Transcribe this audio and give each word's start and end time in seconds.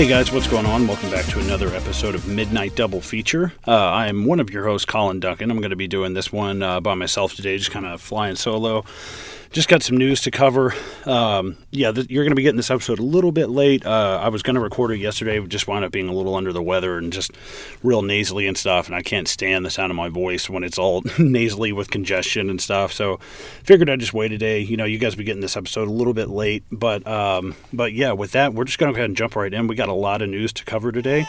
Hey 0.00 0.08
guys, 0.08 0.32
what's 0.32 0.48
going 0.48 0.64
on? 0.64 0.86
Welcome 0.86 1.10
back 1.10 1.26
to 1.26 1.40
another 1.40 1.68
episode 1.74 2.14
of 2.14 2.26
Midnight 2.26 2.74
Double 2.74 3.02
Feature. 3.02 3.52
Uh, 3.68 3.72
I 3.76 4.06
am 4.06 4.24
one 4.24 4.40
of 4.40 4.48
your 4.48 4.64
hosts, 4.64 4.86
Collin 4.86 5.20
Duncan. 5.20 5.50
I'm 5.50 5.58
going 5.58 5.68
to 5.72 5.76
be 5.76 5.88
doing 5.88 6.14
this 6.14 6.32
one 6.32 6.62
uh, 6.62 6.80
by 6.80 6.94
myself 6.94 7.34
today, 7.34 7.58
just 7.58 7.70
kind 7.70 7.84
of 7.84 8.00
flying 8.00 8.34
solo 8.34 8.86
just 9.50 9.68
got 9.68 9.82
some 9.82 9.96
news 9.96 10.20
to 10.22 10.30
cover. 10.30 10.74
Um, 11.06 11.56
yeah, 11.70 11.90
th- 11.90 12.08
you're 12.08 12.22
going 12.22 12.30
to 12.30 12.36
be 12.36 12.42
getting 12.42 12.56
this 12.56 12.70
episode 12.70 12.98
a 12.98 13.02
little 13.02 13.32
bit 13.32 13.48
late. 13.50 13.84
Uh, 13.84 14.20
I 14.22 14.28
was 14.28 14.42
going 14.42 14.54
to 14.54 14.60
record 14.60 14.92
it 14.92 14.98
yesterday, 14.98 15.44
just 15.46 15.66
wound 15.66 15.84
up 15.84 15.90
being 15.90 16.08
a 16.08 16.12
little 16.12 16.34
under 16.34 16.52
the 16.52 16.62
weather 16.62 16.98
and 16.98 17.12
just 17.12 17.32
real 17.82 18.02
nasally 18.02 18.46
and 18.46 18.56
stuff. 18.56 18.86
And 18.86 18.94
I 18.94 19.02
can't 19.02 19.26
stand 19.26 19.66
the 19.66 19.70
sound 19.70 19.90
of 19.90 19.96
my 19.96 20.08
voice 20.08 20.48
when 20.48 20.62
it's 20.62 20.78
all 20.78 21.02
nasally 21.18 21.72
with 21.72 21.90
congestion 21.90 22.48
and 22.48 22.60
stuff. 22.60 22.92
So 22.92 23.16
figured 23.64 23.90
I'd 23.90 24.00
just 24.00 24.14
wait 24.14 24.32
a 24.32 24.38
day. 24.38 24.60
You 24.60 24.76
know, 24.76 24.84
you 24.84 24.98
guys 24.98 25.16
be 25.16 25.24
getting 25.24 25.42
this 25.42 25.56
episode 25.56 25.88
a 25.88 25.92
little 25.92 26.14
bit 26.14 26.28
late, 26.28 26.62
but 26.70 27.06
um, 27.06 27.56
but 27.72 27.92
yeah, 27.92 28.12
with 28.12 28.32
that, 28.32 28.54
we're 28.54 28.64
just 28.64 28.78
going 28.78 28.92
to 28.92 28.96
go 28.96 29.00
ahead 29.00 29.10
and 29.10 29.16
jump 29.16 29.34
right 29.34 29.52
in. 29.52 29.66
We 29.66 29.74
got 29.74 29.88
a 29.88 29.94
lot 29.94 30.22
of 30.22 30.28
news 30.28 30.52
to 30.54 30.64
cover 30.64 30.92
today. 30.92 31.26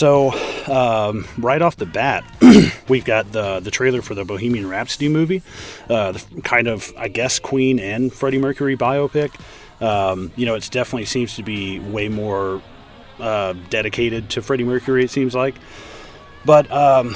So, 0.00 0.32
um, 0.66 1.26
right 1.36 1.60
off 1.60 1.76
the 1.76 1.84
bat, 1.84 2.24
we've 2.88 3.04
got 3.04 3.32
the 3.32 3.60
the 3.60 3.70
trailer 3.70 4.00
for 4.00 4.14
the 4.14 4.24
Bohemian 4.24 4.66
Rhapsody 4.66 5.10
movie, 5.10 5.42
uh, 5.90 6.12
the 6.12 6.40
kind 6.40 6.68
of 6.68 6.90
I 6.96 7.08
guess 7.08 7.38
Queen 7.38 7.78
and 7.78 8.10
Freddie 8.10 8.38
Mercury 8.38 8.78
biopic. 8.78 9.38
Um, 9.82 10.32
you 10.36 10.46
know, 10.46 10.54
it 10.54 10.66
definitely 10.70 11.04
seems 11.04 11.36
to 11.36 11.42
be 11.42 11.80
way 11.80 12.08
more 12.08 12.62
uh, 13.18 13.52
dedicated 13.68 14.30
to 14.30 14.40
Freddie 14.40 14.64
Mercury. 14.64 15.04
It 15.04 15.10
seems 15.10 15.34
like, 15.34 15.56
but 16.44 16.70
um, 16.70 17.14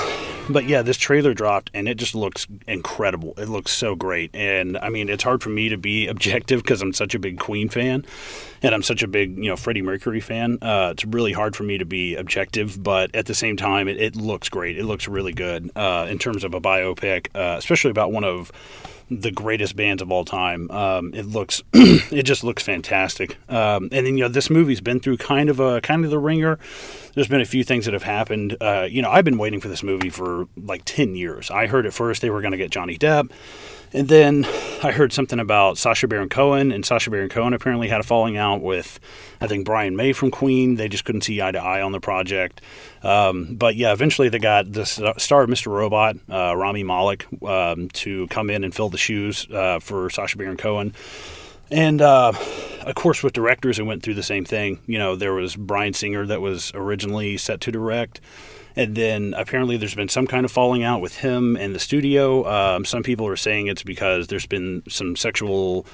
but 0.48 0.66
yeah, 0.66 0.82
this 0.82 0.96
trailer 0.96 1.34
dropped 1.34 1.70
and 1.72 1.88
it 1.88 1.96
just 1.96 2.14
looks 2.14 2.46
incredible. 2.66 3.34
It 3.38 3.48
looks 3.48 3.72
so 3.72 3.94
great, 3.94 4.34
and 4.34 4.76
I 4.78 4.88
mean, 4.88 5.08
it's 5.08 5.22
hard 5.22 5.42
for 5.42 5.50
me 5.50 5.68
to 5.70 5.76
be 5.76 6.06
objective 6.14 6.62
because 6.62 6.82
I'm 6.82 6.92
such 6.92 7.14
a 7.14 7.18
big 7.18 7.38
Queen 7.38 7.68
fan, 7.68 8.04
and 8.62 8.74
I'm 8.74 8.82
such 8.82 9.02
a 9.02 9.08
big 9.08 9.36
you 9.36 9.48
know 9.50 9.56
Freddie 9.56 9.82
Mercury 9.82 10.20
fan. 10.20 10.58
Uh, 10.60 10.90
it's 10.92 11.04
really 11.04 11.32
hard 11.32 11.56
for 11.56 11.62
me 11.62 11.78
to 11.78 11.84
be 11.84 12.16
objective, 12.16 12.82
but 12.82 13.14
at 13.14 13.26
the 13.26 13.34
same 13.34 13.56
time, 13.56 13.88
it, 13.88 14.00
it 14.00 14.16
looks 14.16 14.48
great. 14.48 14.78
It 14.78 14.84
looks 14.84 15.08
really 15.08 15.32
good 15.32 15.70
uh, 15.76 16.06
in 16.08 16.18
terms 16.18 16.44
of 16.44 16.54
a 16.54 16.60
biopic, 16.60 17.28
uh, 17.34 17.56
especially 17.58 17.90
about 17.90 18.12
one 18.12 18.24
of 18.24 18.52
the 19.10 19.30
greatest 19.30 19.76
bands 19.76 20.02
of 20.02 20.10
all 20.10 20.24
time. 20.24 20.70
Um, 20.70 21.12
it 21.14 21.26
looks, 21.26 21.62
it 21.72 22.22
just 22.22 22.44
looks 22.44 22.62
fantastic. 22.62 23.36
Um, 23.48 23.88
and 23.92 24.06
then 24.06 24.16
you 24.16 24.24
know 24.24 24.28
this 24.28 24.50
movie's 24.50 24.80
been 24.80 25.00
through 25.00 25.18
kind 25.18 25.48
of 25.48 25.60
a 25.60 25.80
kind 25.80 26.04
of 26.04 26.10
the 26.10 26.18
ringer. 26.18 26.58
There's 27.14 27.28
been 27.28 27.40
a 27.40 27.46
few 27.46 27.64
things 27.64 27.84
that 27.84 27.94
have 27.94 28.02
happened. 28.02 28.56
Uh, 28.60 28.88
you 28.90 29.02
know, 29.02 29.10
I've 29.10 29.24
been 29.24 29.38
waiting 29.38 29.60
for 29.60 29.68
this 29.68 29.82
movie 29.82 30.10
for 30.10 30.48
like 30.56 30.82
ten 30.84 31.14
years. 31.14 31.50
I 31.50 31.66
heard 31.66 31.86
at 31.86 31.92
first 31.92 32.22
they 32.22 32.30
were 32.30 32.40
going 32.40 32.52
to 32.52 32.58
get 32.58 32.70
Johnny 32.70 32.98
Depp. 32.98 33.30
And 33.94 34.08
then 34.08 34.44
I 34.82 34.90
heard 34.90 35.12
something 35.12 35.38
about 35.38 35.78
Sacha 35.78 36.08
Baron 36.08 36.28
Cohen, 36.28 36.72
and 36.72 36.84
Sacha 36.84 37.10
Baron 37.10 37.28
Cohen 37.28 37.54
apparently 37.54 37.86
had 37.86 38.00
a 38.00 38.02
falling 38.02 38.36
out 38.36 38.60
with, 38.60 38.98
I 39.40 39.46
think, 39.46 39.64
Brian 39.64 39.94
May 39.94 40.12
from 40.12 40.32
Queen. 40.32 40.74
They 40.74 40.88
just 40.88 41.04
couldn't 41.04 41.20
see 41.20 41.40
eye 41.40 41.52
to 41.52 41.62
eye 41.62 41.80
on 41.80 41.92
the 41.92 42.00
project. 42.00 42.60
Um, 43.04 43.54
but 43.54 43.76
yeah, 43.76 43.92
eventually 43.92 44.28
they 44.28 44.40
got 44.40 44.72
the 44.72 44.84
star 44.84 45.44
of 45.44 45.48
Mr. 45.48 45.68
Robot, 45.68 46.16
uh, 46.28 46.56
Rami 46.56 46.82
Malek, 46.82 47.26
um, 47.44 47.88
to 47.90 48.26
come 48.28 48.50
in 48.50 48.64
and 48.64 48.74
fill 48.74 48.88
the 48.88 48.98
shoes 48.98 49.46
uh, 49.52 49.78
for 49.78 50.10
Sacha 50.10 50.36
Baron 50.36 50.56
Cohen. 50.56 50.92
And 51.70 52.00
uh, 52.00 52.32
of 52.82 52.94
course, 52.94 53.22
with 53.22 53.32
directors, 53.32 53.78
it 53.78 53.84
went 53.84 54.02
through 54.02 54.14
the 54.14 54.22
same 54.22 54.44
thing. 54.44 54.80
You 54.86 54.98
know, 54.98 55.16
there 55.16 55.32
was 55.32 55.56
Bryan 55.56 55.94
Singer 55.94 56.26
that 56.26 56.40
was 56.40 56.70
originally 56.74 57.36
set 57.36 57.60
to 57.62 57.72
direct. 57.72 58.20
And 58.76 58.96
then 58.96 59.34
apparently 59.36 59.76
there's 59.76 59.94
been 59.94 60.08
some 60.08 60.26
kind 60.26 60.44
of 60.44 60.50
falling 60.50 60.82
out 60.82 61.00
with 61.00 61.18
him 61.18 61.56
and 61.56 61.74
the 61.74 61.78
studio. 61.78 62.44
Um, 62.48 62.84
some 62.84 63.02
people 63.02 63.26
are 63.26 63.36
saying 63.36 63.68
it's 63.68 63.84
because 63.84 64.26
there's 64.26 64.46
been 64.46 64.82
some 64.88 65.14
sexual 65.16 65.86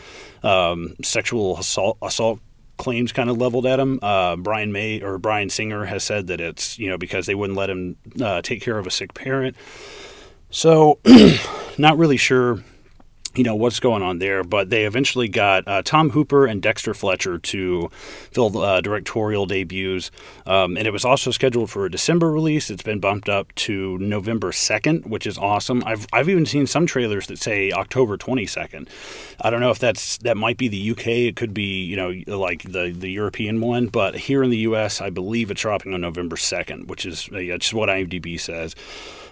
um, 0.42 0.96
sexual 1.02 1.58
assault 1.58 1.98
assault 2.00 2.40
claims 2.78 3.12
kind 3.12 3.28
of 3.28 3.36
leveled 3.36 3.66
at 3.66 3.78
him. 3.78 3.98
Uh, 4.00 4.36
Brian 4.36 4.72
May 4.72 5.02
or 5.02 5.18
Bryan 5.18 5.50
Singer 5.50 5.84
has 5.84 6.02
said 6.02 6.28
that 6.28 6.40
it's 6.40 6.78
you 6.78 6.88
know 6.88 6.96
because 6.96 7.26
they 7.26 7.34
wouldn't 7.34 7.58
let 7.58 7.68
him 7.68 7.96
uh, 8.20 8.40
take 8.40 8.62
care 8.62 8.78
of 8.78 8.86
a 8.86 8.90
sick 8.90 9.12
parent. 9.12 9.56
So, 10.48 10.98
not 11.78 11.98
really 11.98 12.16
sure 12.16 12.64
you 13.34 13.44
know 13.44 13.54
what's 13.54 13.78
going 13.78 14.02
on 14.02 14.18
there, 14.18 14.42
but 14.42 14.70
they 14.70 14.84
eventually 14.84 15.28
got 15.28 15.66
uh, 15.68 15.82
Tom 15.82 16.10
Hooper 16.10 16.46
and 16.46 16.60
Dexter 16.60 16.94
Fletcher 16.94 17.38
to 17.38 17.88
fill 18.32 18.58
uh, 18.58 18.80
directorial 18.80 19.46
debuts, 19.46 20.10
um, 20.46 20.76
and 20.76 20.86
it 20.86 20.90
was 20.90 21.04
also 21.04 21.30
scheduled 21.30 21.70
for 21.70 21.86
a 21.86 21.90
December 21.90 22.30
release. 22.30 22.70
It's 22.70 22.82
been 22.82 22.98
bumped 22.98 23.28
up 23.28 23.54
to 23.56 23.98
November 23.98 24.50
second, 24.50 25.06
which 25.06 25.26
is 25.26 25.38
awesome. 25.38 25.82
I've 25.86 26.06
I've 26.12 26.28
even 26.28 26.44
seen 26.44 26.66
some 26.66 26.86
trailers 26.86 27.28
that 27.28 27.38
say 27.38 27.70
October 27.70 28.16
twenty 28.16 28.46
second. 28.46 28.88
I 29.40 29.50
don't 29.50 29.60
know 29.60 29.70
if 29.70 29.78
that's 29.78 30.18
that 30.18 30.36
might 30.36 30.56
be 30.56 30.68
the 30.68 30.90
UK. 30.90 31.06
It 31.06 31.36
could 31.36 31.54
be 31.54 31.84
you 31.84 31.96
know 31.96 32.36
like 32.36 32.62
the 32.64 32.90
the 32.90 33.10
European 33.10 33.60
one, 33.60 33.86
but 33.86 34.16
here 34.16 34.42
in 34.42 34.50
the 34.50 34.58
US, 34.58 35.00
I 35.00 35.10
believe 35.10 35.50
it's 35.50 35.60
dropping 35.60 35.94
on 35.94 36.00
November 36.00 36.36
second, 36.36 36.88
which 36.88 37.06
is 37.06 37.28
uh, 37.32 37.38
yeah, 37.38 37.58
just 37.58 37.74
what 37.74 37.88
IMDb 37.88 38.40
says. 38.40 38.74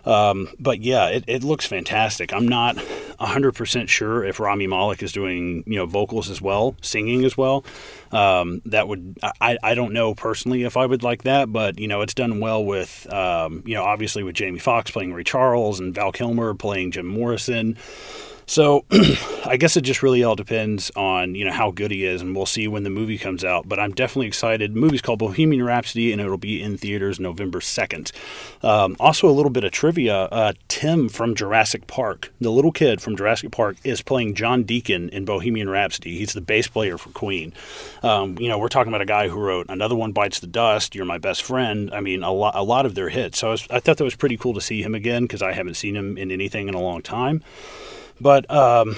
Um, 0.05 0.49
but 0.59 0.81
yeah, 0.81 1.09
it, 1.09 1.25
it 1.27 1.45
looks 1.45 1.67
fantastic. 1.67 2.33
I'm 2.33 2.49
not 2.49 2.77
100% 2.77 3.89
sure 3.89 4.25
if 4.25 4.41
Rami 4.41 4.67
Malek 4.67 5.03
is 5.03 5.13
doing, 5.13 5.65
you 5.67 5.77
know, 5.77 5.87
vocals 5.87 6.31
as 6.31 6.41
well, 6.41 6.77
singing 6.83 7.25
as 7.25 7.37
well. 7.37 7.65
Um, 8.13 8.63
that 8.67 8.89
would, 8.89 9.19
I, 9.41 9.59
I 9.63 9.75
don't 9.75 9.93
know 9.93 10.15
personally 10.15 10.63
if 10.63 10.77
I 10.77 10.87
would 10.87 11.03
like 11.03 11.25
that, 11.25 11.53
but, 11.53 11.79
you 11.79 11.89
know, 11.89 12.01
it's 12.01 12.15
done 12.15 12.41
well 12.41 12.65
with, 12.65 13.13
um, 13.13 13.63
you 13.67 13.75
know, 13.75 13.85
obviously 13.85 14.23
with 14.23 14.35
Jamie 14.35 14.59
Foxx 14.59 14.91
playing 14.91 15.13
Ray 15.13 15.25
Charles 15.25 15.81
and 15.81 15.95
Val 15.95 16.13
Kilmer 16.13 16.55
playing 16.55 16.93
Jim 16.93 17.07
Morrison. 17.07 17.77
So 18.49 18.87
I 19.45 19.59
guess 19.59 19.77
it 19.77 19.83
just 19.83 20.03
really 20.03 20.25
all 20.25 20.35
depends 20.35 20.91
on 20.97 21.35
you 21.35 21.45
know 21.45 21.53
how 21.53 21.71
good 21.71 21.91
he 21.91 22.07
is, 22.07 22.23
and 22.23 22.35
we'll 22.35 22.47
see 22.47 22.67
when 22.67 22.83
the 22.83 22.91
movie 22.91 23.19
comes 23.19 23.45
out. 23.45 23.69
But 23.69 23.79
I'm 23.79 23.93
definitely 23.93 24.27
excited. 24.27 24.75
The 24.75 24.81
movie's 24.81 25.03
called 25.03 25.19
Bohemian 25.19 25.63
Rhapsody, 25.63 26.13
and 26.13 26.21
it'll 26.21 26.39
be 26.39 26.63
in 26.63 26.79
theaters 26.79 27.21
November 27.21 27.61
2nd. 27.61 28.11
Um, 28.65 28.97
also, 28.99 29.29
a 29.29 29.31
little 29.31 29.51
bit 29.51 29.65
of 29.65 29.73
trivia: 29.73 30.23
uh, 30.33 30.55
Tim 30.67 31.11
from 31.11 31.35
Jurassic 31.35 31.87
Park, 31.87 32.33
the 32.41 32.51
little 32.51 32.73
kid 32.73 33.03
from 33.03 33.17
Jurassic 33.17 33.51
Park, 33.53 33.77
is 33.85 34.01
playing 34.01 34.35
John 34.35 34.63
Deacon 34.63 35.11
in 35.11 35.27
Bohemian 35.27 35.69
Rhapsody. 35.69 36.17
He's 36.17 36.33
the 36.33 36.41
bass 36.41 36.69
player 36.69 36.97
for 36.97 37.11
Queen. 37.11 37.53
Um, 38.03 38.39
you 38.39 38.49
know, 38.49 38.59
we're 38.59 38.69
talking 38.69 38.91
about 38.91 39.03
a 39.03 39.07
guy 39.07 39.29
who 39.29 39.39
wrote 39.39 39.67
"Another 39.69 39.95
One 39.95 40.13
Bites 40.13 40.41
the 40.41 40.47
Dust," 40.47 40.95
"You're 40.95 41.05
My 41.05 41.19
Best 41.19 41.43
Friend." 41.43 41.91
I 41.93 42.01
mean, 42.01 42.23
a 42.23 42.33
lot, 42.33 42.55
a 42.57 42.63
lot 42.63 42.87
of 42.87 42.95
their 42.95 43.11
hits. 43.11 43.41
So 43.41 43.49
I, 43.49 43.51
was, 43.51 43.67
I 43.69 43.79
thought 43.79 43.99
that 43.99 44.05
was 44.05 44.17
pretty 44.17 44.39
cool 44.39 44.55
to 44.55 44.63
see 44.63 44.83
him 44.83 44.95
again 44.95 45.25
because 45.25 45.43
I 45.43 45.53
haven't 45.53 45.75
seen 45.75 45.95
him 45.95 46.17
in 46.17 46.31
anything 46.31 46.69
in 46.69 46.75
a 46.75 46.81
long 46.81 47.03
time. 47.03 47.43
But 48.21 48.51
um, 48.51 48.97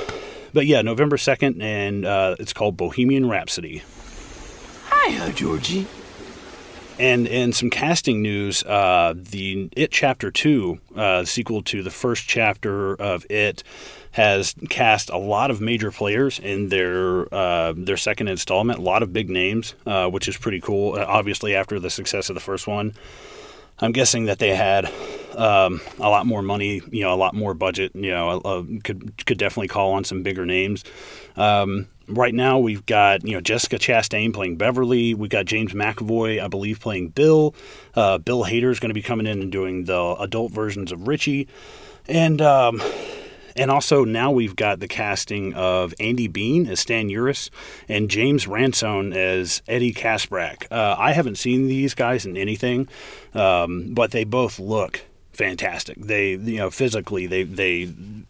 but 0.52 0.66
yeah, 0.66 0.82
November 0.82 1.16
second, 1.16 1.62
and 1.62 2.04
uh, 2.04 2.36
it's 2.38 2.52
called 2.52 2.76
Bohemian 2.76 3.28
Rhapsody. 3.28 3.82
Hiya, 4.90 5.32
Georgie. 5.32 5.86
And 6.98 7.26
in 7.26 7.54
some 7.54 7.70
casting 7.70 8.20
news, 8.20 8.62
uh, 8.64 9.14
the 9.16 9.70
It 9.74 9.90
Chapter 9.90 10.30
Two, 10.30 10.80
uh, 10.94 11.24
sequel 11.24 11.62
to 11.62 11.82
the 11.82 11.90
first 11.90 12.28
chapter 12.28 12.94
of 12.94 13.24
It, 13.30 13.62
has 14.12 14.54
cast 14.68 15.08
a 15.08 15.16
lot 15.16 15.50
of 15.50 15.62
major 15.62 15.90
players 15.90 16.38
in 16.38 16.68
their 16.68 17.32
uh, 17.32 17.72
their 17.74 17.96
second 17.96 18.28
installment. 18.28 18.80
A 18.80 18.82
lot 18.82 19.02
of 19.02 19.14
big 19.14 19.30
names, 19.30 19.74
uh, 19.86 20.10
which 20.10 20.28
is 20.28 20.36
pretty 20.36 20.60
cool. 20.60 20.94
Uh, 20.94 21.06
obviously, 21.06 21.54
after 21.54 21.80
the 21.80 21.88
success 21.88 22.28
of 22.28 22.34
the 22.34 22.40
first 22.40 22.66
one, 22.66 22.92
I'm 23.78 23.92
guessing 23.92 24.26
that 24.26 24.38
they 24.38 24.54
had 24.54 24.90
um, 25.36 25.80
a 25.98 26.08
lot 26.08 26.26
more 26.26 26.42
money, 26.42 26.82
you 26.90 27.02
know, 27.02 27.12
a 27.12 27.16
lot 27.16 27.34
more 27.34 27.54
budget. 27.54 27.92
You 27.94 28.10
know, 28.10 28.40
uh, 28.40 28.62
could 28.84 29.24
could 29.26 29.38
definitely 29.38 29.68
call 29.68 29.92
on 29.92 30.04
some 30.04 30.22
bigger 30.22 30.46
names. 30.46 30.84
Um, 31.36 31.88
right 32.08 32.34
now, 32.34 32.58
we've 32.58 32.84
got 32.86 33.24
you 33.26 33.32
know 33.32 33.40
Jessica 33.40 33.78
Chastain 33.78 34.32
playing 34.32 34.56
Beverly. 34.56 35.14
We've 35.14 35.30
got 35.30 35.46
James 35.46 35.72
McAvoy, 35.72 36.42
I 36.42 36.48
believe, 36.48 36.80
playing 36.80 37.10
Bill. 37.10 37.54
Uh, 37.94 38.18
Bill 38.18 38.44
Hader 38.44 38.70
is 38.70 38.80
going 38.80 38.90
to 38.90 38.94
be 38.94 39.02
coming 39.02 39.26
in 39.26 39.40
and 39.40 39.52
doing 39.52 39.84
the 39.84 40.16
adult 40.18 40.52
versions 40.52 40.92
of 40.92 41.08
Richie, 41.08 41.48
and. 42.08 42.40
Um, 42.40 42.82
and 43.56 43.68
also 43.68 44.04
now 44.04 44.30
we've 44.30 44.54
got 44.54 44.78
the 44.78 44.86
casting 44.86 45.52
of 45.54 45.92
Andy 45.98 46.28
Bean 46.28 46.68
as 46.68 46.80
Stan 46.80 47.08
Uris 47.08 47.50
and 47.88 48.08
James 48.08 48.46
Ransone 48.46 49.12
as 49.12 49.60
Eddie 49.66 49.92
Kaspbrak. 49.92 50.66
Uh, 50.70 50.94
I 50.96 51.12
haven't 51.12 51.36
seen 51.36 51.66
these 51.66 51.92
guys 51.92 52.24
in 52.24 52.36
anything, 52.36 52.88
um, 53.34 53.92
but 53.92 54.12
they 54.12 54.22
both 54.22 54.60
look 54.60 55.04
fantastic. 55.40 55.96
They, 55.98 56.32
you 56.32 56.58
know, 56.58 56.70
physically, 56.70 57.26
they, 57.26 57.44
they, 57.44 57.86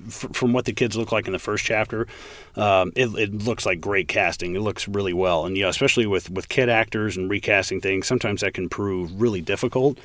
from 0.08 0.52
what 0.52 0.64
the 0.64 0.72
kids 0.72 0.96
look 0.96 1.10
like 1.10 1.26
in 1.26 1.32
the 1.32 1.40
first 1.40 1.64
chapter, 1.64 2.06
um, 2.54 2.92
it, 2.94 3.06
it 3.18 3.34
looks 3.34 3.66
like 3.66 3.80
great 3.80 4.06
casting. 4.06 4.54
It 4.54 4.60
looks 4.60 4.86
really 4.86 5.12
well, 5.12 5.44
and 5.44 5.56
you 5.56 5.64
know, 5.64 5.68
especially 5.68 6.06
with 6.06 6.30
with 6.30 6.48
kid 6.48 6.68
actors 6.68 7.16
and 7.16 7.28
recasting 7.28 7.80
things, 7.80 8.06
sometimes 8.06 8.42
that 8.42 8.54
can 8.54 8.68
prove 8.68 9.20
really 9.20 9.40
difficult. 9.40 9.98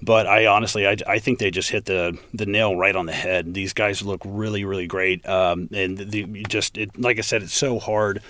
But 0.00 0.28
I 0.28 0.46
honestly, 0.46 0.86
I, 0.86 0.96
I 1.06 1.18
think 1.18 1.40
they 1.40 1.50
just 1.50 1.70
hit 1.70 1.86
the 1.86 2.16
the 2.32 2.46
nail 2.46 2.76
right 2.76 2.94
on 2.94 3.06
the 3.06 3.12
head. 3.12 3.54
These 3.54 3.72
guys 3.72 4.02
look 4.02 4.22
really, 4.24 4.64
really 4.64 4.86
great, 4.86 5.28
um, 5.28 5.68
and 5.72 5.98
the, 5.98 6.44
just 6.48 6.78
it, 6.78 6.96
like 6.96 7.18
I 7.18 7.22
said, 7.22 7.42
it's 7.42 7.54
so 7.54 7.80
hard 7.80 8.22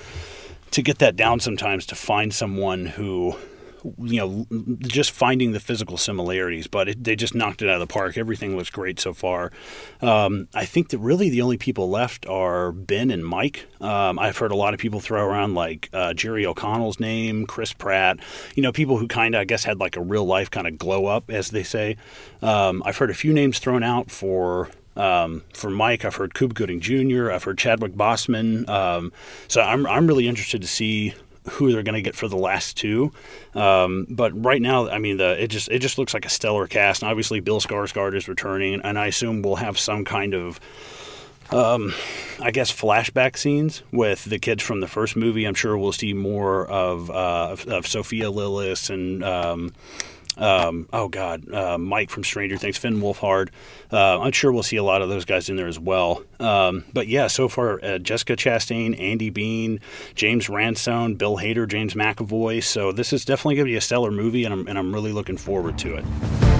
to 0.70 0.80
get 0.80 0.98
that 1.00 1.16
down 1.16 1.38
sometimes 1.38 1.84
to 1.86 1.94
find 1.94 2.32
someone 2.32 2.86
who 2.86 3.36
you 3.98 4.20
know, 4.20 4.76
just 4.80 5.10
finding 5.10 5.52
the 5.52 5.60
physical 5.60 5.96
similarities, 5.96 6.66
but 6.66 6.88
it, 6.88 7.04
they 7.04 7.16
just 7.16 7.34
knocked 7.34 7.62
it 7.62 7.68
out 7.68 7.74
of 7.74 7.80
the 7.80 7.92
park. 7.92 8.16
Everything 8.16 8.56
looks 8.56 8.70
great 8.70 9.00
so 9.00 9.12
far. 9.12 9.50
Um, 10.00 10.48
I 10.54 10.64
think 10.64 10.88
that 10.90 10.98
really 10.98 11.30
the 11.30 11.42
only 11.42 11.58
people 11.58 11.88
left 11.88 12.26
are 12.26 12.72
Ben 12.72 13.10
and 13.10 13.24
Mike. 13.24 13.66
Um, 13.80 14.18
I've 14.18 14.38
heard 14.38 14.52
a 14.52 14.56
lot 14.56 14.74
of 14.74 14.80
people 14.80 15.00
throw 15.00 15.24
around 15.24 15.54
like 15.54 15.88
uh, 15.92 16.14
Jerry 16.14 16.46
O'Connell's 16.46 17.00
name, 17.00 17.46
Chris 17.46 17.72
Pratt, 17.72 18.18
you 18.54 18.62
know, 18.62 18.72
people 18.72 18.98
who 18.98 19.08
kind 19.08 19.34
of, 19.34 19.40
I 19.40 19.44
guess, 19.44 19.64
had 19.64 19.78
like 19.78 19.96
a 19.96 20.02
real 20.02 20.24
life 20.24 20.50
kind 20.50 20.66
of 20.66 20.78
glow 20.78 21.06
up, 21.06 21.30
as 21.30 21.50
they 21.50 21.62
say. 21.62 21.96
Um, 22.40 22.82
I've 22.84 22.96
heard 22.96 23.10
a 23.10 23.14
few 23.14 23.32
names 23.32 23.58
thrown 23.58 23.82
out 23.82 24.10
for 24.10 24.70
um, 24.96 25.42
for 25.54 25.70
Mike, 25.70 26.04
I've 26.04 26.16
heard 26.16 26.34
Cuba 26.34 26.54
Gooding 26.54 26.80
Jr., 26.80 27.30
I've 27.30 27.44
heard 27.44 27.58
Chadwick 27.58 27.94
Boseman. 27.94 28.68
Um, 28.68 29.12
so 29.48 29.62
I'm, 29.62 29.86
I'm 29.86 30.06
really 30.06 30.28
interested 30.28 30.60
to 30.62 30.68
see 30.68 31.14
who 31.50 31.72
they're 31.72 31.82
going 31.82 31.94
to 31.94 32.02
get 32.02 32.14
for 32.14 32.28
the 32.28 32.36
last 32.36 32.76
two. 32.76 33.12
Um, 33.54 34.06
but 34.08 34.32
right 34.44 34.62
now, 34.62 34.88
I 34.88 34.98
mean, 34.98 35.16
the 35.16 35.42
it 35.42 35.48
just 35.48 35.68
it 35.70 35.80
just 35.80 35.98
looks 35.98 36.14
like 36.14 36.24
a 36.24 36.30
stellar 36.30 36.66
cast. 36.66 37.02
And 37.02 37.10
obviously, 37.10 37.40
Bill 37.40 37.60
Skarsgård 37.60 38.14
is 38.14 38.28
returning, 38.28 38.80
and 38.82 38.98
I 38.98 39.06
assume 39.06 39.42
we'll 39.42 39.56
have 39.56 39.78
some 39.78 40.04
kind 40.04 40.34
of. 40.34 40.60
Um, 41.50 41.92
I 42.40 42.50
guess 42.50 42.72
flashback 42.72 43.36
scenes 43.36 43.82
with 43.92 44.24
the 44.24 44.38
kids 44.38 44.62
from 44.62 44.80
the 44.80 44.88
first 44.88 45.16
movie. 45.16 45.44
I'm 45.44 45.52
sure 45.52 45.76
we'll 45.76 45.92
see 45.92 46.14
more 46.14 46.66
of 46.66 47.10
uh, 47.10 47.48
of, 47.50 47.66
of 47.66 47.86
Sophia 47.86 48.30
Lillis 48.30 48.88
and 48.88 49.22
um, 49.22 49.74
um, 50.36 50.88
oh 50.92 51.08
God, 51.08 51.52
uh, 51.52 51.78
Mike 51.78 52.10
from 52.10 52.24
Stranger 52.24 52.56
Things, 52.56 52.78
Finn 52.78 53.00
Wolfhard. 53.00 53.48
Uh, 53.92 54.20
I'm 54.20 54.32
sure 54.32 54.52
we'll 54.52 54.62
see 54.62 54.76
a 54.76 54.82
lot 54.82 55.02
of 55.02 55.08
those 55.08 55.24
guys 55.24 55.48
in 55.48 55.56
there 55.56 55.68
as 55.68 55.78
well. 55.78 56.22
Um, 56.40 56.84
but 56.92 57.06
yeah, 57.08 57.26
so 57.26 57.48
far, 57.48 57.82
uh, 57.84 57.98
Jessica 57.98 58.36
Chastain, 58.36 58.98
Andy 58.98 59.30
Bean, 59.30 59.80
James 60.14 60.48
Ransone, 60.48 61.14
Bill 61.14 61.36
Hader, 61.36 61.68
James 61.68 61.94
McAvoy. 61.94 62.62
So 62.62 62.92
this 62.92 63.12
is 63.12 63.24
definitely 63.24 63.56
going 63.56 63.66
to 63.66 63.72
be 63.72 63.76
a 63.76 63.80
stellar 63.80 64.10
movie, 64.10 64.44
and 64.44 64.52
I'm, 64.52 64.66
and 64.68 64.78
I'm 64.78 64.92
really 64.92 65.12
looking 65.12 65.36
forward 65.36 65.78
to 65.78 65.96
it. 65.96 66.51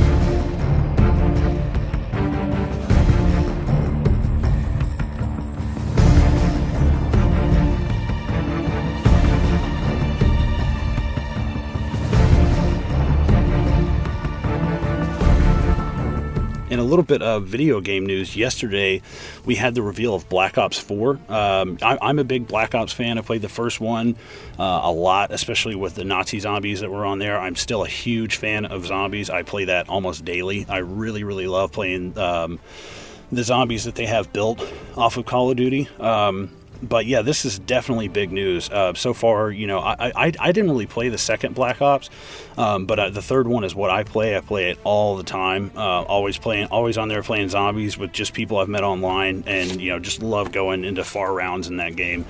Little 16.92 17.04
bit 17.04 17.22
of 17.22 17.46
video 17.46 17.80
game 17.80 18.04
news, 18.04 18.36
yesterday 18.36 19.00
we 19.46 19.54
had 19.54 19.74
the 19.74 19.80
reveal 19.80 20.14
of 20.14 20.28
Black 20.28 20.58
Ops 20.58 20.78
4. 20.78 21.18
Um, 21.30 21.78
I, 21.80 21.96
am 22.02 22.18
a 22.18 22.24
big 22.24 22.46
Black 22.46 22.74
Ops 22.74 22.92
fan. 22.92 23.16
I 23.16 23.22
played 23.22 23.40
the 23.40 23.48
first 23.48 23.80
one 23.80 24.14
uh, 24.58 24.80
a 24.84 24.92
lot, 24.92 25.32
especially 25.32 25.74
with 25.74 25.94
the 25.94 26.04
Nazi 26.04 26.38
zombies 26.38 26.80
that 26.80 26.90
were 26.90 27.06
on 27.06 27.18
there. 27.18 27.40
I'm 27.40 27.56
still 27.56 27.82
a 27.82 27.88
huge 27.88 28.36
fan 28.36 28.66
of 28.66 28.84
zombies. 28.84 29.30
I 29.30 29.42
play 29.42 29.64
that 29.64 29.88
almost 29.88 30.26
daily. 30.26 30.66
I 30.68 30.78
really, 30.78 31.24
really 31.24 31.46
love 31.46 31.72
playing 31.72 32.18
um, 32.18 32.60
the 33.30 33.42
zombies 33.42 33.84
that 33.84 33.94
they 33.94 34.06
have 34.06 34.30
built 34.34 34.60
off 34.94 35.16
of 35.16 35.24
Call 35.24 35.50
of 35.50 35.56
Duty. 35.56 35.88
Um, 35.98 36.50
but 36.82 37.06
yeah, 37.06 37.22
this 37.22 37.44
is 37.44 37.58
definitely 37.58 38.08
big 38.08 38.32
news. 38.32 38.68
Uh, 38.68 38.94
so 38.94 39.14
far, 39.14 39.50
you 39.50 39.66
know, 39.66 39.78
I, 39.78 40.12
I, 40.14 40.32
I 40.38 40.52
didn't 40.52 40.70
really 40.70 40.86
play 40.86 41.08
the 41.08 41.18
second 41.18 41.54
Black 41.54 41.80
Ops, 41.80 42.10
um, 42.58 42.86
but 42.86 42.98
uh, 42.98 43.10
the 43.10 43.22
third 43.22 43.46
one 43.46 43.64
is 43.64 43.74
what 43.74 43.90
I 43.90 44.02
play. 44.02 44.36
I 44.36 44.40
play 44.40 44.70
it 44.70 44.78
all 44.84 45.16
the 45.16 45.22
time. 45.22 45.70
Uh, 45.76 46.02
always 46.02 46.38
playing, 46.38 46.66
always 46.66 46.98
on 46.98 47.08
there 47.08 47.22
playing 47.22 47.48
zombies 47.48 47.96
with 47.96 48.12
just 48.12 48.32
people 48.34 48.58
I've 48.58 48.68
met 48.68 48.82
online, 48.82 49.44
and 49.46 49.80
you 49.80 49.90
know, 49.90 49.98
just 49.98 50.22
love 50.22 50.52
going 50.52 50.84
into 50.84 51.04
far 51.04 51.32
rounds 51.32 51.68
in 51.68 51.76
that 51.76 51.96
game. 51.96 52.26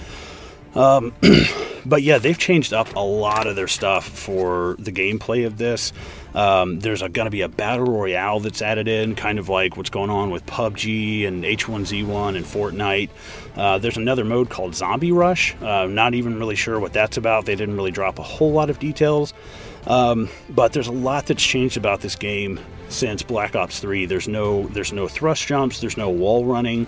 Um, 0.75 1.15
but 1.87 2.03
yeah, 2.03 2.19
they've 2.19 2.39
changed 2.39 2.73
up 2.73 2.95
a 2.95 3.01
lot 3.01 3.47
of 3.47 3.57
their 3.57 3.69
stuff 3.69 4.07
for 4.09 4.77
the 4.79 4.93
gameplay 4.93 5.47
of 5.47 5.59
this. 5.59 5.93
Um, 6.35 6.81
there's 6.81 7.01
going 7.01 7.27
to 7.27 7.31
be 7.31 7.43
a 7.43 7.49
battle 7.49 7.87
royale 7.87 8.41
that's 8.41 8.63
added 8.63 8.89
in, 8.89 9.15
kind 9.15 9.39
of 9.39 9.49
like 9.49 9.77
what's 9.77 9.91
going 9.91 10.11
on 10.11 10.31
with 10.31 10.47
PUBG 10.47 11.27
and 11.27 11.45
H1Z1 11.45 12.37
and 12.37 12.45
Fortnite. 12.45 13.11
Uh, 13.57 13.79
there's 13.79 13.97
another 13.97 14.25
mode 14.25 14.49
called 14.49 14.75
Zombie 14.75 15.13
Rush. 15.13 15.55
Uh, 15.61 15.87
not 15.87 16.15
even 16.15 16.39
really 16.39 16.57
sure 16.57 16.81
what 16.81 16.93
that's 16.93 17.17
about. 17.17 17.45
They 17.45 17.55
didn't 17.55 17.77
really 17.77 17.91
drop 17.91 18.19
a 18.19 18.23
whole 18.23 18.53
lot 18.53 18.71
of 18.71 18.79
details. 18.79 19.35
Um, 19.87 20.29
but 20.49 20.73
there's 20.73 20.87
a 20.87 20.93
lot 20.93 21.27
that's 21.27 21.43
changed 21.43 21.77
about 21.77 22.01
this 22.01 22.17
game 22.17 22.61
since 22.93 23.23
Black 23.23 23.57
Ops 23.57 23.81
3. 23.81 24.07
There's 24.07 24.29
no 24.29 24.67
there's 24.69 24.93
no 24.93 25.09
thrust 25.09 25.47
jumps. 25.47 25.81
There's 25.81 25.97
no 25.97 26.11
wall 26.11 26.45
running. 26.45 26.87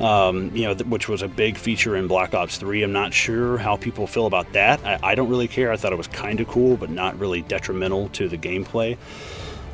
Um, 0.00 0.54
you 0.54 0.64
know, 0.64 0.74
th- 0.74 0.86
which 0.86 1.08
was 1.08 1.22
a 1.22 1.28
big 1.28 1.56
feature 1.56 1.96
in 1.96 2.06
Black 2.06 2.34
Ops 2.34 2.58
3. 2.58 2.82
I'm 2.82 2.92
not 2.92 3.14
sure 3.14 3.56
how 3.56 3.76
people 3.76 4.06
feel 4.06 4.26
about 4.26 4.52
that. 4.52 4.84
I, 4.84 4.98
I 5.02 5.14
don't 5.14 5.30
really 5.30 5.48
care. 5.48 5.72
I 5.72 5.76
thought 5.76 5.92
it 5.92 5.96
was 5.96 6.06
kind 6.06 6.40
of 6.40 6.48
cool, 6.48 6.76
but 6.76 6.90
not 6.90 7.18
really 7.18 7.42
detrimental 7.42 8.08
to 8.10 8.28
the 8.28 8.36
gameplay. 8.36 8.98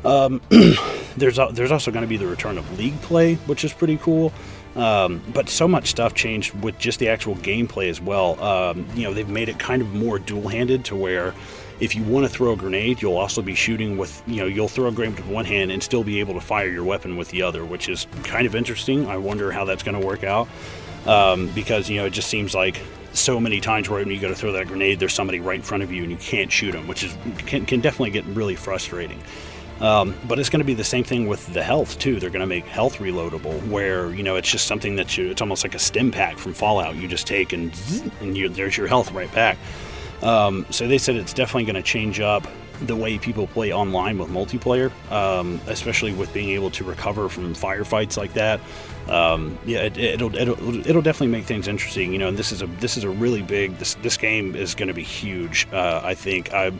Um, 0.05 0.41
there's 1.17 1.39
there's 1.51 1.71
also 1.71 1.91
going 1.91 2.03
to 2.03 2.07
be 2.07 2.17
the 2.17 2.27
return 2.27 2.57
of 2.57 2.77
league 2.77 2.99
play, 3.01 3.35
which 3.35 3.63
is 3.63 3.73
pretty 3.73 3.97
cool. 3.97 4.31
Um, 4.75 5.21
but 5.33 5.49
so 5.49 5.67
much 5.67 5.89
stuff 5.89 6.15
changed 6.15 6.59
with 6.63 6.79
just 6.79 6.99
the 6.99 7.09
actual 7.09 7.35
gameplay 7.35 7.89
as 7.89 8.01
well. 8.01 8.41
Um, 8.41 8.87
you 8.95 9.03
know, 9.03 9.13
they've 9.13 9.29
made 9.29 9.49
it 9.49 9.59
kind 9.59 9.81
of 9.81 9.93
more 9.93 10.17
dual-handed 10.17 10.85
to 10.85 10.95
where 10.95 11.35
if 11.79 11.95
you 11.95 12.03
want 12.03 12.25
to 12.25 12.29
throw 12.29 12.53
a 12.53 12.55
grenade, 12.55 13.01
you'll 13.01 13.17
also 13.17 13.41
be 13.41 13.55
shooting 13.55 13.97
with, 13.97 14.21
you 14.27 14.37
know, 14.37 14.45
you'll 14.45 14.67
throw 14.67 14.87
a 14.87 14.91
grenade 14.91 15.17
with 15.17 15.27
one 15.27 15.45
hand 15.45 15.71
and 15.71 15.81
still 15.81 16.03
be 16.03 16.19
able 16.19 16.33
to 16.35 16.41
fire 16.41 16.69
your 16.69 16.83
weapon 16.83 17.17
with 17.17 17.29
the 17.29 17.41
other, 17.41 17.65
which 17.65 17.89
is 17.89 18.07
kind 18.23 18.45
of 18.45 18.55
interesting. 18.55 19.07
I 19.07 19.17
wonder 19.17 19.51
how 19.51 19.65
that's 19.65 19.83
going 19.83 19.99
to 19.99 20.05
work 20.05 20.23
out 20.23 20.47
um, 21.05 21.47
because, 21.49 21.89
you 21.89 21.97
know, 21.97 22.05
it 22.05 22.13
just 22.13 22.29
seems 22.29 22.53
like 22.53 22.79
so 23.13 23.39
many 23.39 23.59
times 23.59 23.89
where 23.89 24.07
you 24.07 24.19
go 24.19 24.27
to 24.27 24.35
throw 24.35 24.51
that 24.53 24.67
grenade, 24.67 24.99
there's 24.99 25.13
somebody 25.13 25.39
right 25.39 25.57
in 25.57 25.61
front 25.61 25.83
of 25.83 25.91
you 25.91 26.03
and 26.03 26.11
you 26.11 26.17
can't 26.17 26.51
shoot 26.51 26.71
them, 26.71 26.87
which 26.87 27.03
is 27.03 27.15
can, 27.39 27.65
can 27.65 27.79
definitely 27.79 28.11
get 28.11 28.25
really 28.25 28.55
frustrating. 28.55 29.21
Um, 29.79 30.15
but 30.27 30.39
it's 30.39 30.49
going 30.49 30.61
to 30.61 30.65
be 30.65 30.75
the 30.75 30.83
same 30.83 31.03
thing 31.03 31.27
with 31.27 31.51
the 31.53 31.63
health 31.63 31.99
too. 31.99 32.19
They're 32.19 32.29
going 32.29 32.41
to 32.41 32.47
make 32.47 32.65
health 32.65 32.99
reloadable, 32.99 33.67
where 33.67 34.13
you 34.13 34.23
know 34.23 34.35
it's 34.35 34.49
just 34.49 34.67
something 34.67 34.95
that 34.95 35.17
you, 35.17 35.29
it's 35.29 35.41
almost 35.41 35.63
like 35.63 35.75
a 35.75 35.79
stim 35.79 36.11
pack 36.11 36.37
from 36.37 36.53
Fallout. 36.53 36.95
You 36.95 37.07
just 37.07 37.27
take 37.27 37.53
and 37.53 37.73
and 38.21 38.37
you, 38.37 38.49
there's 38.49 38.77
your 38.77 38.87
health 38.87 39.11
right 39.11 39.33
back. 39.33 39.57
Um, 40.23 40.65
so 40.69 40.87
they 40.87 40.97
said 40.97 41.15
it's 41.15 41.33
definitely 41.33 41.65
going 41.65 41.75
to 41.75 41.83
change 41.83 42.19
up 42.19 42.47
the 42.81 42.95
way 42.95 43.17
people 43.17 43.47
play 43.47 43.71
online 43.71 44.17
with 44.17 44.29
multiplayer, 44.29 44.91
um, 45.11 45.61
especially 45.67 46.13
with 46.13 46.33
being 46.33 46.49
able 46.49 46.71
to 46.71 46.83
recover 46.83 47.29
from 47.29 47.53
firefights 47.53 48.17
like 48.17 48.33
that. 48.33 48.59
Um, 49.07 49.57
yeah, 49.65 49.81
it, 49.83 50.21
will 50.21 50.35
it'll 50.35 50.87
it'll 50.87 51.01
definitely 51.01 51.27
make 51.27 51.45
things 51.45 51.67
interesting, 51.67 52.13
you 52.13 52.19
know. 52.19 52.29
And 52.29 52.37
this 52.37 52.51
is 52.51 52.61
a 52.61 52.67
this 52.67 52.97
is 52.97 53.03
a 53.03 53.09
really 53.09 53.41
big 53.41 53.77
this 53.77 53.95
this 53.95 54.17
game 54.17 54.55
is 54.55 54.75
going 54.75 54.87
to 54.87 54.93
be 54.93 55.03
huge. 55.03 55.67
Uh, 55.71 56.01
I 56.03 56.13
think, 56.15 56.53
I, 56.53 56.71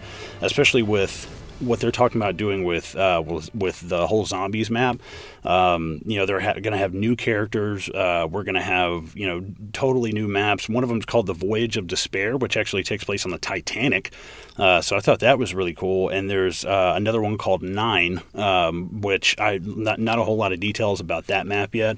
especially 0.42 0.84
with 0.84 1.30
what 1.66 1.80
they're 1.80 1.92
talking 1.92 2.22
about 2.22 2.38
doing 2.38 2.64
with 2.64 2.96
uh, 2.96 3.22
with, 3.54 3.88
the 3.90 4.08
whole 4.08 4.26
zombies 4.26 4.70
map. 4.70 5.00
Um, 5.44 6.02
you 6.06 6.18
know, 6.18 6.26
they're 6.26 6.40
ha- 6.40 6.54
going 6.54 6.72
to 6.72 6.78
have 6.78 6.94
new 6.94 7.16
characters. 7.16 7.90
Uh, 7.90 8.28
we're 8.30 8.44
going 8.44 8.56
to 8.56 8.62
have 8.62 9.16
you 9.16 9.28
know 9.28 9.46
totally 9.74 10.12
new 10.12 10.28
maps. 10.28 10.70
One 10.70 10.84
of 10.84 10.90
them 10.90 11.00
is 11.00 11.06
called 11.06 11.28
the 11.28 11.34
Voyage 11.34 11.78
of 11.78 11.88
Despair, 11.88 12.38
which 12.38 12.58
actually 12.58 12.84
takes 12.84 13.04
place 13.04 13.26
on 13.26 13.32
the 13.32 13.38
Titanic. 13.38 14.14
Uh, 14.58 14.82
so 14.82 14.96
I 14.96 15.00
thought 15.00 15.20
that 15.20 15.40
was 15.40 15.54
really 15.54 15.74
cool. 15.74 16.10
And 16.10 16.30
there's 16.30 16.64
uh, 16.64 16.94
another 16.96 17.22
one 17.22 17.38
called 17.38 17.64
Nine, 17.64 18.22
um, 18.36 19.02
which 19.02 19.36
I 19.40 19.60
not 19.62 20.00
not 20.00 20.20
a 20.20 20.24
whole 20.24 20.38
lot 20.38 20.54
of 20.54 20.60
details 20.60 21.00
about 21.00 21.28
that 21.28 21.48
map 21.48 21.74
yet. 21.76 21.98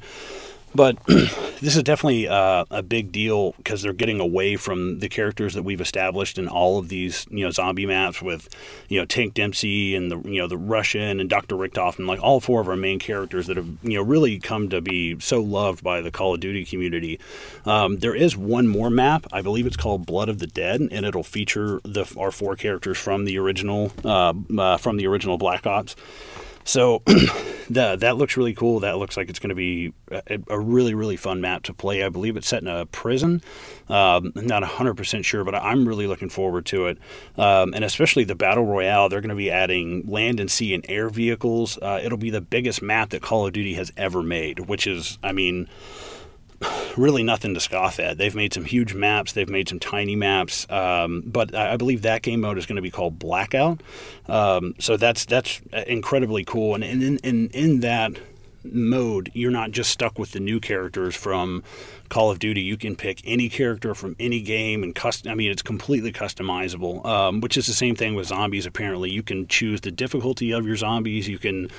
But 0.76 0.98
this 1.08 1.76
is 1.76 1.84
definitely 1.84 2.28
uh, 2.28 2.66
a 2.70 2.84
big 2.84 3.12
deal 3.12 3.54
because 3.54 3.82
they're 3.82 3.94
getting 3.94 4.20
away 4.20 4.58
from 4.58 5.00
the 5.00 5.08
characters 5.08 5.54
that 5.54 5.64
we've 5.64 5.80
established 5.80 6.38
in 6.38 6.48
all 6.48 6.78
of 6.78 6.90
these, 6.90 7.26
you 7.30 7.46
know, 7.46 7.52
zombie 7.52 7.86
maps 7.86 8.22
with, 8.22 8.50
you 8.90 9.00
know, 9.00 9.06
Tank 9.06 9.34
Dempsey 9.34 9.96
and 9.96 10.12
the, 10.12 10.20
you 10.30 10.40
know, 10.40 10.48
the 10.48 10.58
Russian 10.58 11.20
and 11.20 11.30
Dr. 11.30 11.56
Richtof 11.56 11.98
and 11.98 12.08
like 12.08 12.22
all 12.22 12.42
four 12.42 12.60
of 12.60 12.68
our 12.68 12.76
main 12.76 13.00
characters 13.00 13.48
that 13.48 13.58
have, 13.58 13.68
you 13.84 13.94
know, 13.94 14.02
really 14.02 14.38
come 14.38 14.70
to 14.70 14.82
be 14.82 15.18
so 15.20 15.42
loved 15.42 15.84
by 15.84 16.02
the 16.02 16.12
Call 16.12 16.34
of 16.34 16.42
Duty 16.42 16.66
community. 16.66 17.20
Um, 17.66 17.98
there 17.98 18.16
is 18.16 18.36
one 18.36 18.68
more 18.68 18.90
map, 18.90 19.26
I 19.32 19.42
believe 19.42 19.66
it's 19.66 19.78
called 19.78 20.06
Blood 20.06 20.28
of 20.30 20.40
the 20.40 20.48
Dead, 20.48 20.82
and 20.82 21.06
it'll 21.06 21.24
feature 21.24 21.80
the 21.84 22.06
our 22.18 22.32
four 22.32 22.56
characters 22.56 22.98
from 22.98 23.26
the 23.26 23.38
original 23.38 23.92
uh, 24.04 24.34
uh, 24.58 24.78
from 24.78 24.98
the 24.98 25.08
original 25.08 25.38
Black 25.38 25.66
Ops. 25.66 25.96
So 26.66 27.04
that 27.70 28.02
that 28.02 28.18
looks 28.18 28.36
really 28.36 28.54
cool. 28.54 28.82
That 28.82 28.98
looks 28.98 29.16
like 29.16 29.30
it's 29.30 29.40
going 29.40 29.50
to 29.50 29.56
be 29.56 29.94
a, 30.12 30.40
a, 30.50 30.60
really 30.60 30.94
really 30.96 31.16
fun 31.16 31.40
map 31.40 31.64
to 31.64 31.74
play. 31.74 32.04
I 32.04 32.10
believe 32.10 32.36
it's 32.36 32.48
set 32.48 32.62
in 32.62 32.68
a 32.68 32.86
prison. 32.88 33.42
Um, 33.88 34.34
I'm 34.36 34.48
not 34.48 34.64
100% 34.64 35.24
sure, 35.24 35.44
but 35.44 35.54
I'm 35.56 35.88
really 35.88 36.08
looking 36.08 36.30
forward 36.30 36.66
to 36.68 36.88
it. 36.88 36.98
Um, 37.38 37.74
and 37.76 37.84
especially 37.86 38.24
the 38.24 38.36
battle 38.36 38.66
royale, 38.66 39.08
they're 39.10 39.22
going 39.22 39.30
to 39.30 39.36
be 39.36 39.52
adding 39.52 40.06
land 40.08 40.40
and 40.40 40.50
sea 40.50 40.74
and 40.74 40.84
air 40.90 41.10
vehicles. 41.10 41.78
Uh, 41.80 42.02
it'll 42.04 42.18
be 42.18 42.32
the 42.32 42.42
biggest 42.42 42.82
map 42.82 43.12
that 43.12 43.22
Call 43.22 43.46
of 43.46 43.54
Duty 43.54 43.76
has 43.76 43.94
ever 43.96 44.24
made, 44.24 44.62
which 44.62 44.88
is, 44.88 45.20
I 45.24 45.32
mean 45.32 45.70
really 46.98 47.24
nothing 47.24 47.54
to 47.54 47.60
scoff 47.60 48.00
at. 48.00 48.18
They've 48.18 48.36
made 48.36 48.54
some 48.54 48.66
huge 48.66 48.94
maps, 48.94 49.34
they've 49.34 49.50
made 49.50 49.70
some 49.70 49.80
tiny 49.80 50.16
maps, 50.16 50.70
um, 50.70 51.24
but 51.26 51.54
I 51.56 51.78
believe 51.78 52.04
that 52.04 52.22
game 52.22 52.42
mode 52.42 52.58
is 52.58 52.66
going 52.66 52.78
to 52.78 52.82
be 52.82 52.92
called 52.92 53.20
Blackout. 53.20 53.82
Um, 54.28 54.76
so 54.80 54.98
that's 54.98 55.26
that's 55.26 55.62
incredibly 55.88 56.44
cool, 56.44 56.76
and 56.76 56.84
in 56.84 57.18
in 57.20 57.50
in 57.50 57.80
that 57.82 58.14
mode, 58.72 59.32
you're 59.34 59.52
not 59.52 59.72
just 59.72 59.92
stuck 59.92 60.18
with 60.18 60.32
the 60.32 60.40
new 60.40 60.60
characters 60.60 61.16
from 61.16 61.64
Call 62.10 62.32
of 62.32 62.40
Duty. 62.40 62.62
You 62.62 62.78
can 62.78 62.96
pick 62.96 63.22
any 63.26 63.50
character 63.50 63.96
from 63.96 64.16
any 64.20 64.42
game 64.42 64.84
and 64.84 64.94
custom. 64.94 65.32
I 65.32 65.36
mean, 65.36 65.52
it's 65.52 65.62
completely 65.62 66.12
customizable, 66.12 67.06
um, 67.06 67.42
which 67.42 67.58
is 67.58 67.68
the 67.68 67.74
same 67.74 67.96
thing 67.96 68.16
with 68.16 68.28
zombies. 68.28 68.66
Apparently, 68.66 69.10
you 69.10 69.24
can 69.24 69.48
choose 69.48 69.82
the 69.82 69.92
difficulty 69.92 70.52
of 70.52 70.66
your 70.66 70.76
zombies. 70.76 71.28
You 71.28 71.40
can 71.40 71.70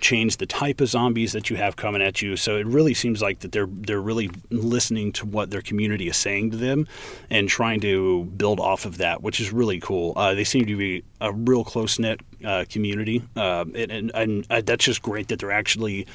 change 0.00 0.38
the 0.38 0.46
type 0.46 0.80
of 0.80 0.88
zombies 0.88 1.32
that 1.32 1.50
you 1.50 1.56
have 1.56 1.76
coming 1.76 2.02
at 2.02 2.22
you. 2.22 2.36
So 2.36 2.56
it 2.56 2.66
really 2.66 2.94
seems 2.94 3.20
like 3.22 3.40
that 3.40 3.52
they're 3.52 3.68
they're 3.68 4.00
really 4.00 4.30
listening 4.50 5.12
to 5.12 5.26
what 5.26 5.50
their 5.50 5.62
community 5.62 6.08
is 6.08 6.16
saying 6.16 6.50
to 6.52 6.56
them 6.56 6.86
and 7.30 7.48
trying 7.48 7.80
to 7.80 8.24
build 8.24 8.60
off 8.60 8.84
of 8.84 8.98
that, 8.98 9.22
which 9.22 9.40
is 9.40 9.52
really 9.52 9.80
cool. 9.80 10.12
Uh, 10.16 10.34
they 10.34 10.44
seem 10.44 10.66
to 10.66 10.76
be 10.76 11.04
a 11.20 11.32
real 11.32 11.64
close 11.64 11.98
knit 11.98 12.20
uh, 12.44 12.64
community, 12.68 13.22
uh, 13.36 13.64
and, 13.74 13.90
and, 13.90 14.10
and 14.14 14.46
uh, 14.50 14.60
that's 14.64 14.84
just 14.84 15.02
great 15.02 15.28
that 15.28 15.38
they're 15.38 15.52
actually 15.52 16.06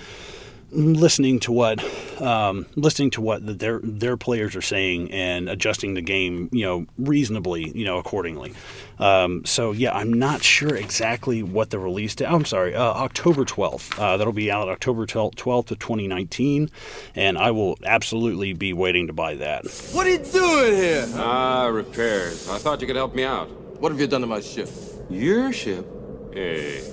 listening 0.71 1.39
to 1.39 1.51
what 1.51 1.83
um, 2.21 2.65
listening 2.75 3.09
to 3.11 3.21
what 3.21 3.59
their 3.59 3.79
their 3.83 4.17
players 4.17 4.55
are 4.55 4.61
saying 4.61 5.11
and 5.11 5.49
adjusting 5.49 5.93
the 5.93 6.01
game, 6.01 6.49
you 6.51 6.65
know, 6.65 6.85
reasonably, 6.97 7.71
you 7.71 7.85
know, 7.85 7.97
accordingly. 7.97 8.53
Um, 8.99 9.45
so 9.45 9.71
yeah, 9.71 9.95
I'm 9.95 10.13
not 10.13 10.43
sure 10.43 10.75
exactly 10.75 11.41
what 11.41 11.69
the 11.69 11.79
release 11.79 12.15
date. 12.15 12.25
Oh, 12.25 12.35
I'm 12.35 12.45
sorry, 12.45 12.75
uh, 12.75 12.83
October 12.83 13.45
12th. 13.45 13.97
Uh, 13.97 14.17
that'll 14.17 14.33
be 14.33 14.51
out 14.51 14.67
October 14.69 15.05
12th 15.05 15.71
of 15.71 15.79
2019, 15.79 16.69
and 17.15 17.37
I 17.37 17.51
will 17.51 17.77
absolutely 17.85 18.53
be 18.53 18.73
waiting 18.73 19.07
to 19.07 19.13
buy 19.13 19.35
that. 19.35 19.65
What 19.93 20.05
are 20.05 20.11
you 20.11 20.17
doing 20.19 20.75
here? 20.75 21.07
Ah, 21.15 21.67
repairs. 21.67 22.49
I 22.49 22.57
thought 22.57 22.81
you 22.81 22.87
could 22.87 22.95
help 22.95 23.15
me 23.15 23.23
out. 23.23 23.49
What 23.79 23.91
have 23.91 24.01
you 24.01 24.07
done 24.07 24.21
to 24.21 24.27
my 24.27 24.41
ship? 24.41 24.69
Your 25.09 25.53
ship? 25.53 25.98
Hey, 26.31 26.83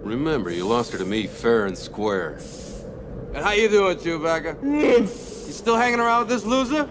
remember, 0.00 0.50
you 0.50 0.64
lost 0.66 0.92
her 0.92 0.98
to 0.98 1.04
me 1.04 1.26
fair 1.26 1.66
and 1.66 1.76
square. 1.76 2.38
And 3.34 3.44
how 3.44 3.50
you 3.50 3.68
doing, 3.68 3.96
Chewbacca? 3.96 4.62
you 4.62 5.06
still 5.06 5.76
hanging 5.76 5.98
around 5.98 6.20
with 6.20 6.28
this 6.28 6.44
loser? 6.44 6.88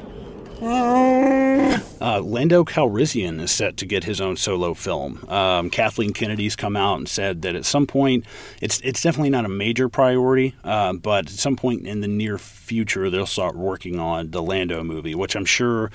Uh, 0.62 2.22
Lando 2.22 2.64
Calrissian 2.64 3.42
is 3.42 3.52
set 3.52 3.78
to 3.78 3.86
get 3.86 4.04
his 4.04 4.22
own 4.22 4.38
solo 4.38 4.74
film. 4.74 5.26
Um, 5.30 5.70
Kathleen 5.70 6.14
Kennedy's 6.14 6.56
come 6.56 6.76
out 6.76 6.98
and 6.98 7.10
said 7.10 7.42
that 7.42 7.56
at 7.56 7.66
some 7.66 7.88
point, 7.88 8.26
it's 8.62 8.80
it's 8.82 9.02
definitely 9.02 9.32
not 9.32 9.46
a 9.46 9.50
major 9.50 9.90
priority, 9.90 10.56
uh, 10.64 10.94
but 10.94 11.26
at 11.26 11.32
some 11.32 11.56
point 11.56 11.88
in 11.88 12.02
the 12.02 12.08
near 12.08 12.38
future, 12.38 13.10
they'll 13.10 13.26
start 13.26 13.56
working 13.56 14.00
on 14.00 14.32
the 14.32 14.42
Lando 14.42 14.84
movie, 14.84 15.16
which 15.16 15.36
I'm 15.36 15.46
sure 15.46 15.92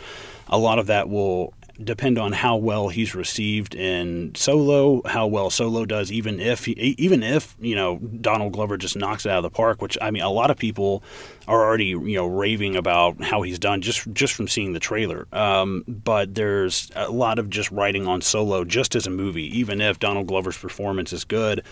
a 0.49 0.59
lot 0.59 0.78
of 0.78 0.88
that 0.88 1.09
will 1.09 1.54
depend 1.82 2.18
on 2.18 2.32
how 2.32 2.56
well 2.56 2.88
he's 2.88 3.14
received 3.14 3.75
in 3.75 4.34
Solo, 4.34 5.02
how 5.06 5.26
well 5.26 5.50
Solo 5.50 5.84
does, 5.84 6.12
even 6.12 6.40
if 6.40 6.68
even 6.68 7.22
if 7.22 7.56
you 7.60 7.75
know 7.75 7.99
Donald 7.99 8.52
Glover 8.52 8.76
just 8.76 8.96
knocks 8.96 9.26
it 9.26 9.30
out 9.30 9.38
of 9.38 9.42
the 9.42 9.50
park. 9.50 9.80
Which 9.82 9.96
I 10.00 10.10
mean, 10.10 10.22
a 10.22 10.30
lot 10.30 10.50
of 10.50 10.56
people 10.56 11.02
are 11.49 11.64
already 11.64 11.87
you 11.87 12.14
know 12.14 12.26
raving 12.26 12.76
about 12.76 13.22
how 13.22 13.42
he's 13.42 13.58
done 13.58 13.80
just 13.80 14.10
just 14.12 14.34
from 14.34 14.49
seeing 14.49 14.72
the 14.72 14.80
trailer. 14.80 15.26
Um, 15.32 15.84
but 15.87 16.34
there's 16.34 16.90
a 16.94 17.10
lot 17.10 17.38
of 17.38 17.50
just 17.50 17.70
writing 17.70 18.06
on 18.06 18.20
Solo 18.20 18.64
just 18.64 18.94
as 18.94 19.06
a 19.06 19.10
movie, 19.10 19.58
even 19.58 19.80
if 19.80 19.99
Donald 19.99 20.26
Glover's 20.26 20.58
performance 20.58 21.12
is 21.12 21.25
good 21.25 21.62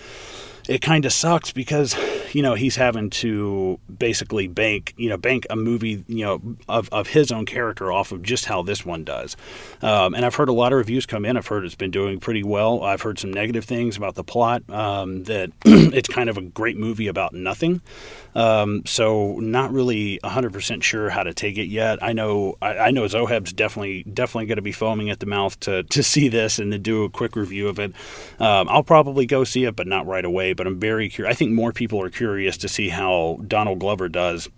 it 0.69 0.83
kind 0.83 1.05
of 1.05 1.13
sucks 1.13 1.51
because 1.51 1.97
you 2.35 2.43
know 2.43 2.55
he's 2.55 2.77
having 2.77 3.11
to 3.11 3.81
basically 3.99 4.47
bank 4.47 4.95
you 4.97 5.09
know 5.09 5.17
bank 5.17 5.47
a 5.51 5.57
movie 5.57 6.05
you 6.07 6.25
know 6.25 6.41
of, 6.69 6.89
of 6.93 7.09
his 7.09 7.33
own 7.33 7.47
character 7.47 7.91
off 7.91 8.13
of 8.13 8.23
just 8.23 8.45
how 8.45 8.63
this 8.63 8.85
one 8.85 9.03
does. 9.03 9.37
Um, 9.83 10.15
and 10.15 10.25
i've 10.25 10.35
heard 10.35 10.49
a 10.49 10.53
lot 10.53 10.73
of 10.73 10.79
reviews 10.79 11.07
come 11.07 11.25
in. 11.25 11.37
I've 11.37 11.47
heard 11.47 11.65
it's 11.65 11.75
been 11.75 11.91
doing 11.91 12.21
pretty 12.21 12.43
well. 12.43 12.83
I've 12.83 13.03
heard 13.03 13.19
some 13.19 13.33
negative 13.33 13.65
things 13.65 13.97
about 13.97 14.15
the 14.15 14.25
plot 14.25 14.69
um, 14.71 15.25
that 15.25 15.51
it's 15.65 16.09
kind 16.09 16.29
of 16.29 16.37
a 16.37 16.43
great 16.43 16.77
movie 16.77 17.09
about 17.09 17.33
nothing. 17.33 17.81
Um, 18.35 18.85
so 18.87 19.39
not 19.41 19.73
really 19.73 20.21
100% 20.23 20.83
sure 20.83 21.09
how 21.11 21.23
to 21.23 21.35
take 21.35 21.59
it 21.59 21.69
yet. 21.69 22.03
I 22.03 22.13
know 22.13 22.57
i, 22.61 22.79
I 22.79 22.91
know 22.91 23.05
zoheb's 23.07 23.53
definitely 23.53 24.03
definitely 24.03 24.47
going 24.47 24.57
to 24.57 24.63
be 24.63 24.73
foaming 24.73 25.11
at 25.11 25.21
the 25.21 25.27
mouth 25.27 25.59
to, 25.61 25.83
to 25.83 26.03
see 26.03 26.29
this 26.29 26.59
and 26.59 26.71
to 26.73 26.79
do 26.79 27.05
a 27.05 27.11
quick 27.11 27.37
review 27.37 27.69
of 27.69 27.79
it. 27.79 27.93
Um, 28.39 28.69
i'll 28.69 28.83
probably 28.83 29.27
go 29.27 29.45
see 29.45 29.65
it 29.65 29.75
but 29.75 29.87
not 29.87 30.07
right 30.07 30.25
away 30.25 30.53
but 30.59 30.67
I'm 30.67 30.79
very 30.79 31.09
curious. 31.09 31.35
I 31.35 31.39
think 31.39 31.53
more 31.53 31.73
people 31.73 32.03
are 32.03 32.11
curious 32.11 32.59
to 32.59 32.69
see 32.69 32.91
how 32.91 33.39
Donald 33.47 33.79
Glover 33.79 34.11
does 34.11 34.51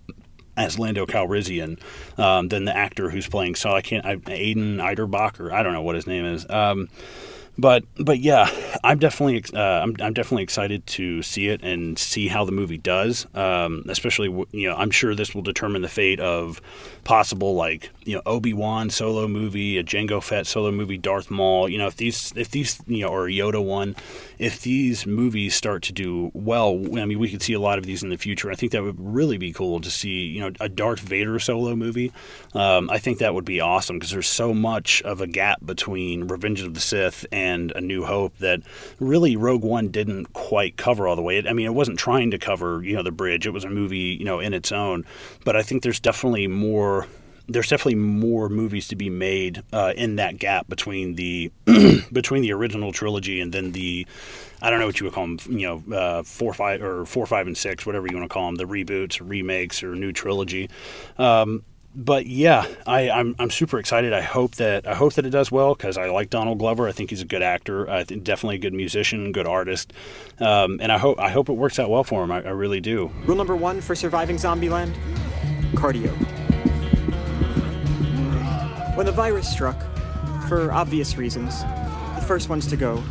as 0.56 0.78
Lando 0.78 1.06
Calrissian 1.06 1.78
um, 2.18 2.48
than 2.48 2.64
the 2.64 2.76
actor 2.76 3.10
who's 3.10 3.28
playing. 3.28 3.54
So 3.54 3.70
I 3.70 3.82
can't, 3.82 4.04
I, 4.04 4.16
Aiden 4.16 4.78
Eiderbach, 4.78 5.38
or 5.38 5.52
I 5.52 5.62
don't 5.62 5.72
know 5.72 5.82
what 5.82 5.94
his 5.94 6.08
name 6.08 6.24
is. 6.24 6.44
Um, 6.50 6.88
but 7.60 7.84
but 7.96 8.18
yeah, 8.18 8.50
I'm 8.82 8.98
definitely 8.98 9.44
uh, 9.58 9.82
I'm, 9.82 9.94
I'm 10.00 10.14
definitely 10.14 10.42
excited 10.42 10.86
to 10.88 11.22
see 11.22 11.48
it 11.48 11.62
and 11.62 11.98
see 11.98 12.28
how 12.28 12.44
the 12.44 12.52
movie 12.52 12.78
does. 12.78 13.26
Um, 13.34 13.84
especially 13.88 14.28
you 14.52 14.68
know 14.68 14.74
I'm 14.74 14.90
sure 14.90 15.14
this 15.14 15.34
will 15.34 15.42
determine 15.42 15.82
the 15.82 15.88
fate 15.88 16.20
of 16.20 16.60
possible 17.04 17.54
like 17.54 17.90
you 18.04 18.14
know 18.14 18.22
Obi 18.26 18.52
Wan 18.54 18.90
solo 18.90 19.28
movie, 19.28 19.78
a 19.78 19.84
Jango 19.84 20.22
Fett 20.22 20.46
solo 20.46 20.72
movie, 20.72 20.96
Darth 20.98 21.30
Maul. 21.30 21.68
You 21.68 21.78
know 21.78 21.86
if 21.86 21.96
these 21.96 22.32
if 22.36 22.50
these 22.50 22.80
you 22.86 23.04
know 23.04 23.08
or 23.08 23.26
Yoda 23.28 23.62
one, 23.62 23.94
if 24.38 24.62
these 24.62 25.06
movies 25.06 25.54
start 25.54 25.82
to 25.84 25.92
do 25.92 26.30
well, 26.32 26.70
I 26.98 27.04
mean 27.04 27.18
we 27.18 27.30
could 27.30 27.42
see 27.42 27.52
a 27.52 27.60
lot 27.60 27.78
of 27.78 27.84
these 27.84 28.02
in 28.02 28.08
the 28.08 28.16
future. 28.16 28.50
I 28.50 28.54
think 28.54 28.72
that 28.72 28.82
would 28.82 28.98
really 28.98 29.38
be 29.38 29.52
cool 29.52 29.80
to 29.80 29.90
see 29.90 30.26
you 30.26 30.40
know 30.40 30.52
a 30.60 30.68
Darth 30.68 31.00
Vader 31.00 31.38
solo 31.38 31.76
movie. 31.76 32.12
Um, 32.54 32.88
I 32.90 32.98
think 32.98 33.18
that 33.18 33.34
would 33.34 33.44
be 33.44 33.60
awesome 33.60 33.98
because 33.98 34.10
there's 34.10 34.26
so 34.26 34.54
much 34.54 35.02
of 35.02 35.20
a 35.20 35.26
gap 35.26 35.64
between 35.64 36.26
Revenge 36.26 36.62
of 36.62 36.74
the 36.74 36.80
Sith 36.80 37.26
and 37.30 37.49
and 37.50 37.72
A 37.72 37.80
New 37.80 38.04
Hope 38.04 38.36
that 38.38 38.60
really 38.98 39.36
Rogue 39.36 39.64
One 39.64 39.88
didn't 39.88 40.32
quite 40.32 40.76
cover 40.76 41.06
all 41.06 41.16
the 41.16 41.22
way. 41.22 41.42
I 41.46 41.52
mean, 41.52 41.66
it 41.66 41.74
wasn't 41.74 41.98
trying 41.98 42.30
to 42.30 42.38
cover 42.38 42.82
you 42.82 42.96
know 42.96 43.02
the 43.02 43.12
bridge. 43.12 43.46
It 43.46 43.50
was 43.50 43.64
a 43.64 43.70
movie 43.70 44.16
you 44.18 44.24
know 44.24 44.40
in 44.40 44.54
its 44.54 44.72
own, 44.72 45.04
but 45.44 45.56
I 45.56 45.62
think 45.62 45.82
there's 45.82 46.00
definitely 46.00 46.46
more 46.46 47.06
there's 47.50 47.68
definitely 47.68 47.96
more 47.96 48.48
movies 48.48 48.86
to 48.88 48.96
be 48.96 49.10
made 49.10 49.62
uh, 49.72 49.92
in 49.96 50.16
that 50.16 50.38
gap 50.38 50.68
between 50.68 51.16
the 51.16 51.50
between 52.12 52.42
the 52.42 52.52
original 52.52 52.92
trilogy 52.92 53.40
and 53.40 53.52
then 53.52 53.72
the 53.72 54.06
I 54.62 54.70
don't 54.70 54.78
know 54.78 54.86
what 54.86 55.00
you 55.00 55.04
would 55.04 55.14
call 55.14 55.26
them, 55.26 55.38
you 55.48 55.66
know, 55.66 55.96
uh, 55.96 56.22
four, 56.22 56.52
five, 56.52 56.82
or 56.82 57.06
four, 57.06 57.26
five, 57.26 57.46
and 57.46 57.56
six, 57.56 57.86
whatever 57.86 58.06
you 58.06 58.16
want 58.16 58.30
to 58.30 58.32
call 58.32 58.46
them, 58.46 58.56
the 58.56 58.64
reboots, 58.64 59.20
remakes, 59.26 59.82
or 59.82 59.94
new 59.94 60.12
trilogy. 60.12 60.68
Um, 61.16 61.64
but 61.94 62.26
yeah, 62.26 62.66
I, 62.86 63.02
am 63.02 63.16
I'm, 63.18 63.36
I'm 63.38 63.50
super 63.50 63.78
excited. 63.78 64.12
I 64.12 64.20
hope 64.20 64.56
that 64.56 64.86
I 64.86 64.94
hope 64.94 65.14
that 65.14 65.26
it 65.26 65.30
does 65.30 65.50
well 65.50 65.74
because 65.74 65.98
I 65.98 66.08
like 66.10 66.30
Donald 66.30 66.58
Glover. 66.58 66.88
I 66.88 66.92
think 66.92 67.10
he's 67.10 67.22
a 67.22 67.26
good 67.26 67.42
actor. 67.42 67.90
I 67.90 68.04
think 68.04 68.22
definitely 68.22 68.56
a 68.56 68.60
good 68.60 68.74
musician, 68.74 69.32
good 69.32 69.46
artist, 69.46 69.92
um, 70.38 70.78
and 70.80 70.92
I 70.92 70.98
hope 70.98 71.18
I 71.18 71.30
hope 71.30 71.48
it 71.48 71.54
works 71.54 71.78
out 71.78 71.90
well 71.90 72.04
for 72.04 72.22
him. 72.22 72.30
I, 72.30 72.42
I 72.42 72.50
really 72.50 72.80
do. 72.80 73.10
Rule 73.24 73.36
number 73.36 73.56
one 73.56 73.80
for 73.80 73.94
surviving 73.94 74.36
Zombieland: 74.36 74.94
cardio. 75.74 76.10
When 78.96 79.06
the 79.06 79.12
virus 79.12 79.50
struck, 79.50 79.80
for 80.48 80.70
obvious 80.72 81.16
reasons, 81.16 81.62
the 82.14 82.24
first 82.26 82.48
ones 82.48 82.66
to 82.68 82.76
go 82.76 83.02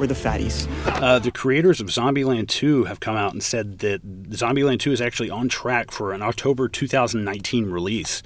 were 0.00 0.06
the 0.06 0.14
fatties. 0.14 0.66
Uh, 0.86 1.18
the 1.18 1.30
creators 1.30 1.80
of 1.80 1.88
Zombieland 1.88 2.48
2 2.48 2.84
have 2.84 3.00
come 3.00 3.16
out 3.16 3.32
and 3.34 3.42
said 3.42 3.80
that 3.80 4.02
Zombieland 4.30 4.80
2 4.80 4.92
is 4.92 5.00
actually 5.00 5.28
on 5.28 5.48
track 5.48 5.90
for 5.90 6.12
an 6.12 6.22
October 6.22 6.68
2019 6.68 7.70
release. 7.70 8.22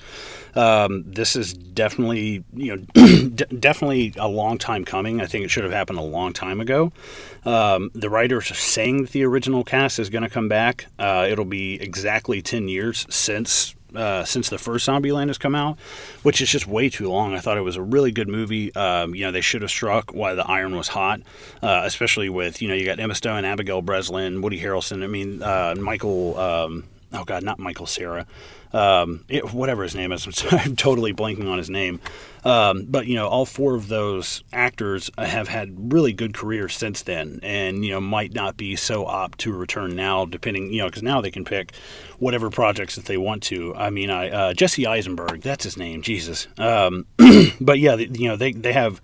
Um, 0.55 1.03
this 1.05 1.35
is 1.35 1.53
definitely, 1.53 2.45
you 2.55 2.77
know, 2.77 2.85
d- 3.29 3.45
definitely 3.59 4.15
a 4.17 4.29
long 4.29 4.57
time 4.57 4.85
coming. 4.85 5.21
I 5.21 5.27
think 5.27 5.45
it 5.45 5.51
should 5.51 5.65
have 5.65 5.73
happened 5.73 5.99
a 5.99 6.03
long 6.03 6.33
time 6.33 6.61
ago. 6.61 6.93
Um, 7.45 7.91
the 7.93 8.09
writers 8.09 8.53
are 8.53 8.55
saying 8.55 9.03
that 9.03 9.11
the 9.11 9.25
original 9.25 9.65
cast 9.65 9.99
is 9.99 10.11
going 10.11 10.23
to 10.23 10.31
come 10.31 10.49
back. 10.49 10.87
Uh, 10.97 11.27
it'll 11.29 11.45
be 11.45 11.75
exactly 11.75 12.41
10 12.41 12.69
years 12.69 13.05
since 13.11 13.75
uh, 13.97 14.25
since 14.25 14.49
the 14.49 14.59
first 14.59 14.89
Zombieland 14.89 15.29
has 15.29 15.39
come 15.39 15.55
out, 15.55 15.79
which 16.23 16.41
is 16.41 16.51
just 16.51 16.67
way 16.67 16.89
too 16.89 17.09
long. 17.09 17.35
I 17.35 17.41
thought 17.41 17.57
it 17.57 17.63
was 17.63 17.77
a 17.77 17.83
really 17.83 18.13
good 18.13 18.29
movie. 18.29 18.75
Um, 18.75 19.15
you 19.15 19.23
know, 19.23 19.31
they 19.31 19.41
should 19.41 19.63
have 19.63 19.71
struck 19.71 20.13
while 20.13 20.37
the 20.37 20.47
iron 20.47 20.77
was 20.77 20.89
hot, 20.89 21.21
uh, 21.63 21.83
especially 21.85 22.29
with 22.29 22.61
you 22.63 22.69
know 22.69 22.75
you 22.75 22.85
got 22.85 23.01
Emma 23.01 23.15
Stone, 23.15 23.45
Abigail 23.45 23.83
Breslin, 23.83 24.43
Woody 24.43 24.61
Harrelson. 24.61 25.03
I 25.03 25.07
mean, 25.07 25.43
uh, 25.43 25.75
Michael. 25.79 26.39
Um, 26.39 26.85
oh 27.15 27.25
God, 27.25 27.43
not 27.43 27.59
Michael 27.59 27.87
Cera 27.87 28.27
um, 28.75 29.25
it, 29.29 29.55
whatever 29.55 29.85
his 29.85 29.95
name 29.95 30.11
is. 30.13 30.27
I'm 30.51 30.75
totally 30.75 31.15
blanking 31.15 31.49
on 31.49 31.59
his 31.59 31.71
name. 31.71 32.01
Um, 32.45 32.85
but 32.89 33.07
you 33.07 33.15
know, 33.15 33.29
all 33.29 33.47
four 33.47 33.77
of 33.77 33.89
those 33.89 34.43
actors 34.53 35.11
have 35.17 35.49
had 35.49 35.93
really 35.93 36.13
good 36.13 36.35
careers 36.35 36.75
since 36.75 37.03
then, 37.03 37.41
and 37.43 37.85
you 37.85 37.93
know, 37.93 38.01
might 38.01 38.35
not 38.35 38.57
be 38.57 38.77
so 38.77 39.07
opt 39.07 39.39
to 39.41 39.53
return 39.53 39.95
now, 39.97 40.27
depending 40.27 40.73
you 40.73 40.81
know, 40.81 40.89
because 40.89 41.03
now 41.03 41.21
they 41.21 41.31
can 41.31 41.45
pick 41.45 41.73
whatever 42.19 42.51
projects 42.51 42.97
that 42.97 43.07
they 43.07 43.17
want 43.17 43.45
to. 43.45 43.75
I 43.77 43.91
mean, 43.91 44.11
I 44.11 44.29
uh, 44.29 44.53
Jesse 44.53 44.87
Eisenberg, 44.87 45.41
that's 45.41 45.65
his 45.65 45.77
name, 45.77 46.03
Jesus. 46.03 46.49
Um, 46.59 47.07
but 47.61 47.79
yeah, 47.79 47.95
you 47.95 48.29
know, 48.29 48.37
they 48.37 48.53
they 48.53 48.73
have 48.73 49.01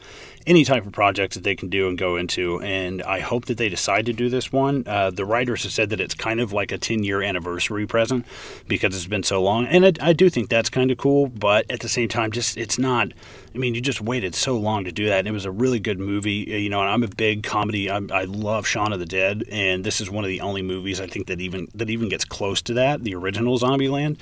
any 0.47 0.65
type 0.65 0.87
of 0.87 0.93
projects 0.93 1.35
that 1.35 1.45
they 1.45 1.55
can 1.55 1.69
do 1.69 1.89
and 1.89 1.99
go 1.99 2.17
into. 2.17 2.61
And 2.61 3.03
I 3.03 3.21
hope 3.21 3.47
that 3.47 3.59
they 3.59 3.69
decide 3.69 4.07
to 4.07 4.13
do 4.13 4.29
this 4.29 4.53
one. 4.53 4.85
Uh, 4.87 5.11
the 5.11 5.25
writers 5.25 5.63
have 5.63 5.73
said 5.73 5.91
that 5.91 6.01
it's 6.01 6.15
kind 6.15 6.41
of 6.41 6.53
like 6.53 6.73
a 6.73 6.79
10 6.79 7.03
year 7.03 7.23
anniversary 7.23 7.87
present 7.87 8.27
because 8.69 8.95
it's 8.95 9.07
been 9.07 9.23
so 9.23 9.43
long 9.43 9.67
and 9.67 9.87
I, 9.87 9.93
I 10.01 10.13
do 10.13 10.29
think 10.29 10.49
that's 10.49 10.69
kind 10.69 10.91
of 10.91 10.99
cool. 10.99 11.29
But 11.29 11.71
at 11.71 11.81
the 11.81 11.89
same 11.89 12.09
time, 12.09 12.33
just 12.33 12.57
it's 12.57 12.79
not. 12.79 13.13
I 13.55 13.59
mean, 13.59 13.75
you 13.75 13.81
just 13.81 14.01
waited 14.01 14.35
so 14.35 14.57
long 14.57 14.85
to 14.85 14.93
do 14.93 15.07
that. 15.07 15.21
And 15.21 15.29
it 15.29 15.33
was 15.33 15.45
a 15.45 15.51
really 15.51 15.81
good 15.81 15.99
movie. 15.99 16.45
You 16.49 16.69
know, 16.69 16.81
and 16.81 16.91
I'm 16.91 17.03
a 17.03 17.09
big 17.09 17.43
comedy. 17.43 17.91
I'm, 17.91 18.11
I 18.13 18.25
love 18.25 18.67
Shaun 18.67 18.93
of 18.93 18.99
the 18.99 19.07
Dead, 19.07 19.45
and 19.51 19.85
this 19.85 20.01
is 20.01 20.11
one 20.11 20.25
of 20.25 20.29
the 20.29 20.41
only 20.41 20.63
movies 20.63 21.01
I 21.01 21.07
think 21.07 21.27
that 21.29 21.41
even 21.41 21.69
that 21.75 21.91
even 21.91 22.09
gets 22.09 22.25
close 22.25 22.61
to 22.63 22.75
that. 22.75 23.05
The 23.05 23.15
original 23.15 23.59
Zombieland. 23.59 24.19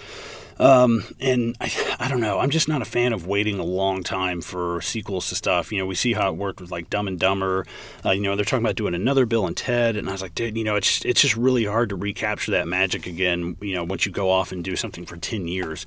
Um, 0.58 1.04
and 1.20 1.56
I, 1.60 1.70
I 2.00 2.08
don't 2.08 2.20
know. 2.20 2.38
I'm 2.38 2.50
just 2.50 2.68
not 2.68 2.82
a 2.82 2.84
fan 2.84 3.12
of 3.12 3.26
waiting 3.26 3.58
a 3.58 3.64
long 3.64 4.02
time 4.02 4.40
for 4.40 4.80
sequels 4.80 5.28
to 5.28 5.34
stuff. 5.34 5.72
You 5.72 5.78
know, 5.78 5.86
we 5.86 5.94
see 5.94 6.12
how 6.12 6.30
it 6.30 6.36
worked 6.36 6.60
with 6.60 6.70
like 6.70 6.90
Dumb 6.90 7.08
and 7.08 7.18
Dumber. 7.18 7.66
Uh, 8.04 8.10
you 8.10 8.22
know, 8.22 8.36
they're 8.36 8.44
talking 8.44 8.64
about 8.64 8.76
doing 8.76 8.94
another 8.94 9.26
Bill 9.26 9.46
and 9.46 9.56
Ted, 9.56 9.96
and 9.96 10.08
I 10.08 10.12
was 10.12 10.22
like, 10.22 10.34
dude, 10.34 10.56
you 10.56 10.64
know, 10.64 10.76
it's 10.76 11.04
it's 11.04 11.20
just 11.20 11.36
really 11.36 11.64
hard 11.64 11.90
to 11.90 11.96
recapture 11.96 12.52
that 12.52 12.68
magic 12.68 13.06
again. 13.06 13.56
You 13.60 13.74
know, 13.76 13.84
once 13.84 14.06
you 14.06 14.12
go 14.12 14.30
off 14.30 14.52
and 14.52 14.64
do 14.64 14.76
something 14.76 15.06
for 15.06 15.16
ten 15.16 15.46
years. 15.48 15.86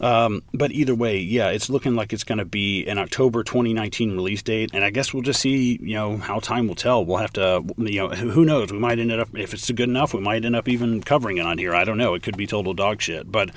Um, 0.00 0.42
but 0.54 0.72
either 0.72 0.94
way, 0.94 1.18
yeah, 1.18 1.48
it's 1.48 1.68
looking 1.68 1.94
like 1.94 2.12
it's 2.12 2.24
going 2.24 2.38
to 2.38 2.44
be 2.44 2.86
an 2.86 2.98
October 2.98 3.44
2019 3.44 4.12
release 4.12 4.42
date, 4.42 4.70
and 4.72 4.84
I 4.84 4.90
guess 4.90 5.12
we'll 5.12 5.22
just 5.22 5.40
see, 5.40 5.78
you 5.82 5.94
know, 5.94 6.16
how 6.16 6.40
time 6.40 6.68
will 6.68 6.74
tell. 6.74 7.04
We'll 7.04 7.18
have 7.18 7.32
to, 7.34 7.62
you 7.76 8.00
know, 8.00 8.08
who 8.08 8.44
knows? 8.44 8.72
We 8.72 8.78
might 8.78 8.98
end 8.98 9.12
up 9.12 9.28
if 9.36 9.52
it's 9.52 9.70
good 9.70 9.88
enough, 9.88 10.14
we 10.14 10.20
might 10.20 10.44
end 10.44 10.56
up 10.56 10.68
even 10.68 11.02
covering 11.02 11.36
it 11.36 11.46
on 11.46 11.58
here. 11.58 11.74
I 11.74 11.84
don't 11.84 11.98
know. 11.98 12.14
It 12.14 12.22
could 12.22 12.36
be 12.36 12.46
total 12.46 12.74
dog 12.74 13.00
shit, 13.02 13.30
but 13.30 13.50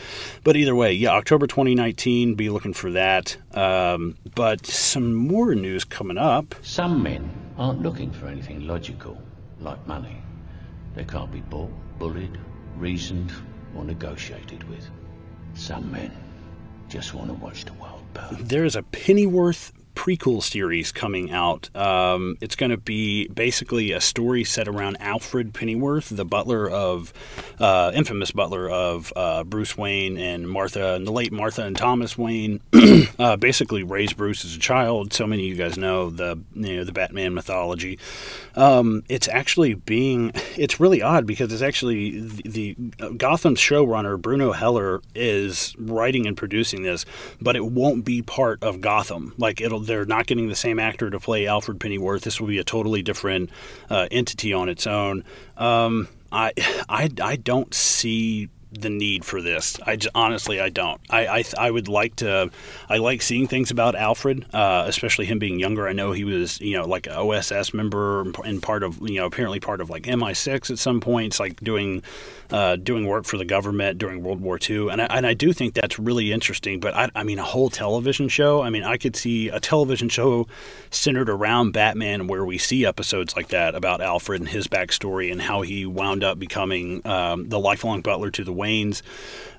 but 0.43 0.55
either 0.55 0.75
way, 0.75 0.93
yeah, 0.93 1.11
October 1.11 1.47
2019. 1.47 2.35
Be 2.35 2.49
looking 2.49 2.73
for 2.73 2.91
that. 2.91 3.37
Um, 3.53 4.17
but 4.35 4.65
some 4.65 5.13
more 5.13 5.55
news 5.55 5.83
coming 5.83 6.17
up. 6.17 6.55
Some 6.61 7.03
men 7.03 7.31
aren't 7.57 7.81
looking 7.81 8.11
for 8.11 8.27
anything 8.27 8.67
logical, 8.67 9.21
like 9.59 9.85
money. 9.87 10.21
They 10.95 11.05
can't 11.05 11.31
be 11.31 11.41
bought, 11.41 11.71
bullied, 11.99 12.37
reasoned, 12.77 13.31
or 13.75 13.83
negotiated 13.83 14.67
with. 14.69 14.89
Some 15.53 15.91
men 15.91 16.11
just 16.93 17.15
want 17.15 17.27
to 17.27 17.33
watch 17.33 17.65
the 17.65 17.73
world 17.73 18.03
burn. 18.13 18.37
There 18.39 18.63
is 18.65 18.75
a 18.75 18.83
Pennyworth 18.83 19.71
prequel 19.95 20.43
series 20.43 20.91
coming 20.91 21.31
out. 21.31 21.75
Um, 21.75 22.37
it's 22.39 22.55
going 22.55 22.69
to 22.69 22.77
be 22.77 23.27
basically 23.29 23.91
a 23.91 23.99
story 23.99 24.43
set 24.43 24.67
around 24.67 24.97
Alfred 24.99 25.55
Pennyworth, 25.55 26.09
the 26.09 26.23
butler 26.23 26.69
of, 26.69 27.11
uh, 27.59 27.91
infamous 27.95 28.29
butler 28.29 28.69
of 28.69 29.11
uh, 29.15 29.43
Bruce 29.43 29.75
Wayne 29.75 30.19
and 30.19 30.47
Martha, 30.47 30.93
and 30.93 31.07
the 31.07 31.11
late 31.11 31.31
Martha 31.31 31.63
and 31.63 31.75
Thomas 31.75 32.15
Wayne. 32.15 32.61
uh, 33.19 33.35
basically 33.37 33.83
raised 33.83 34.17
Bruce 34.17 34.45
as 34.45 34.55
a 34.55 34.59
child. 34.59 35.13
So 35.13 35.27
many 35.27 35.43
of 35.43 35.49
you 35.49 35.55
guys 35.55 35.77
know 35.77 36.09
the 36.09 36.39
you 36.55 36.77
know 36.77 36.83
the 36.83 36.91
Batman 36.91 37.33
mythology. 37.33 37.99
Um, 38.55 39.03
it's 39.09 39.27
actually 39.27 39.73
being 39.73 40.31
it's 40.57 40.79
really 40.79 41.01
odd 41.01 41.25
because 41.25 41.51
it's 41.51 41.61
actually 41.61 42.19
the, 42.19 42.75
the 42.75 43.09
Gotham 43.17 43.55
showrunner 43.55 44.21
Bruno 44.21 44.51
Heller 44.51 45.01
is 45.15 45.75
writing 45.77 46.27
and 46.27 46.37
producing 46.37 46.83
this, 46.83 47.05
but 47.41 47.55
it 47.55 47.65
won't 47.65 48.05
be 48.05 48.21
part 48.21 48.61
of 48.63 48.81
Gotham. 48.81 49.33
Like 49.37 49.61
it'll 49.61 49.79
they're 49.79 50.05
not 50.05 50.27
getting 50.27 50.49
the 50.49 50.55
same 50.55 50.79
actor 50.79 51.09
to 51.09 51.19
play 51.19 51.47
Alfred 51.47 51.79
Pennyworth. 51.79 52.23
This 52.23 52.39
will 52.39 52.47
be 52.47 52.59
a 52.59 52.63
totally 52.63 53.01
different 53.01 53.49
uh, 53.89 54.07
entity 54.11 54.53
on 54.53 54.69
its 54.69 54.87
own. 54.87 55.23
Um, 55.57 56.07
I, 56.31 56.51
I 56.89 57.09
I 57.21 57.35
don't 57.35 57.73
see 57.73 58.49
the 58.81 58.89
need 58.89 59.25
for 59.25 59.41
this. 59.41 59.79
I 59.85 59.95
just, 59.95 60.13
honestly 60.15 60.59
I 60.59 60.69
don't. 60.69 60.99
I, 61.09 61.27
I 61.27 61.43
I 61.57 61.71
would 61.71 61.87
like 61.87 62.15
to. 62.17 62.51
I 62.89 62.97
like 62.97 63.21
seeing 63.21 63.47
things 63.47 63.71
about 63.71 63.95
Alfred, 63.95 64.45
uh, 64.53 64.85
especially 64.87 65.25
him 65.25 65.39
being 65.39 65.59
younger. 65.59 65.87
I 65.87 65.93
know 65.93 66.11
he 66.11 66.23
was 66.23 66.59
you 66.61 66.77
know 66.77 66.85
like 66.85 67.07
an 67.07 67.13
OSS 67.13 67.73
member 67.73 68.21
and 68.43 68.61
part 68.61 68.83
of 68.83 68.99
you 69.01 69.19
know 69.19 69.25
apparently 69.25 69.59
part 69.59 69.81
of 69.81 69.89
like 69.89 70.03
MI6 70.03 70.71
at 70.71 70.79
some 70.79 70.99
points, 70.99 71.39
like 71.39 71.59
doing 71.61 72.03
uh, 72.51 72.75
doing 72.75 73.07
work 73.07 73.25
for 73.25 73.37
the 73.37 73.45
government 73.45 73.97
during 73.97 74.21
World 74.23 74.39
War 74.39 74.59
II, 74.69 74.89
and 74.89 75.01
I, 75.01 75.05
and 75.05 75.25
I 75.25 75.33
do 75.33 75.53
think 75.53 75.73
that's 75.73 75.97
really 75.97 76.31
interesting. 76.31 76.79
But 76.79 76.93
I, 76.93 77.09
I 77.15 77.23
mean, 77.23 77.39
a 77.39 77.43
whole 77.43 77.69
television 77.69 78.27
show. 78.29 78.61
I 78.61 78.69
mean, 78.69 78.83
I 78.83 78.97
could 78.97 79.15
see 79.15 79.49
a 79.49 79.59
television 79.59 80.07
show 80.07 80.47
centered 80.91 81.29
around 81.29 81.71
Batman, 81.71 82.27
where 82.27 82.45
we 82.45 82.57
see 82.57 82.85
episodes 82.85 83.35
like 83.35 83.47
that 83.49 83.75
about 83.75 84.01
Alfred 84.01 84.41
and 84.41 84.49
his 84.49 84.67
backstory 84.67 85.31
and 85.31 85.41
how 85.41 85.61
he 85.61 85.85
wound 85.85 86.23
up 86.23 86.37
becoming 86.37 87.05
um, 87.07 87.49
the 87.49 87.59
lifelong 87.59 88.01
butler 88.01 88.29
to 88.31 88.43
the 88.43 88.53
Waynes. 88.63 89.01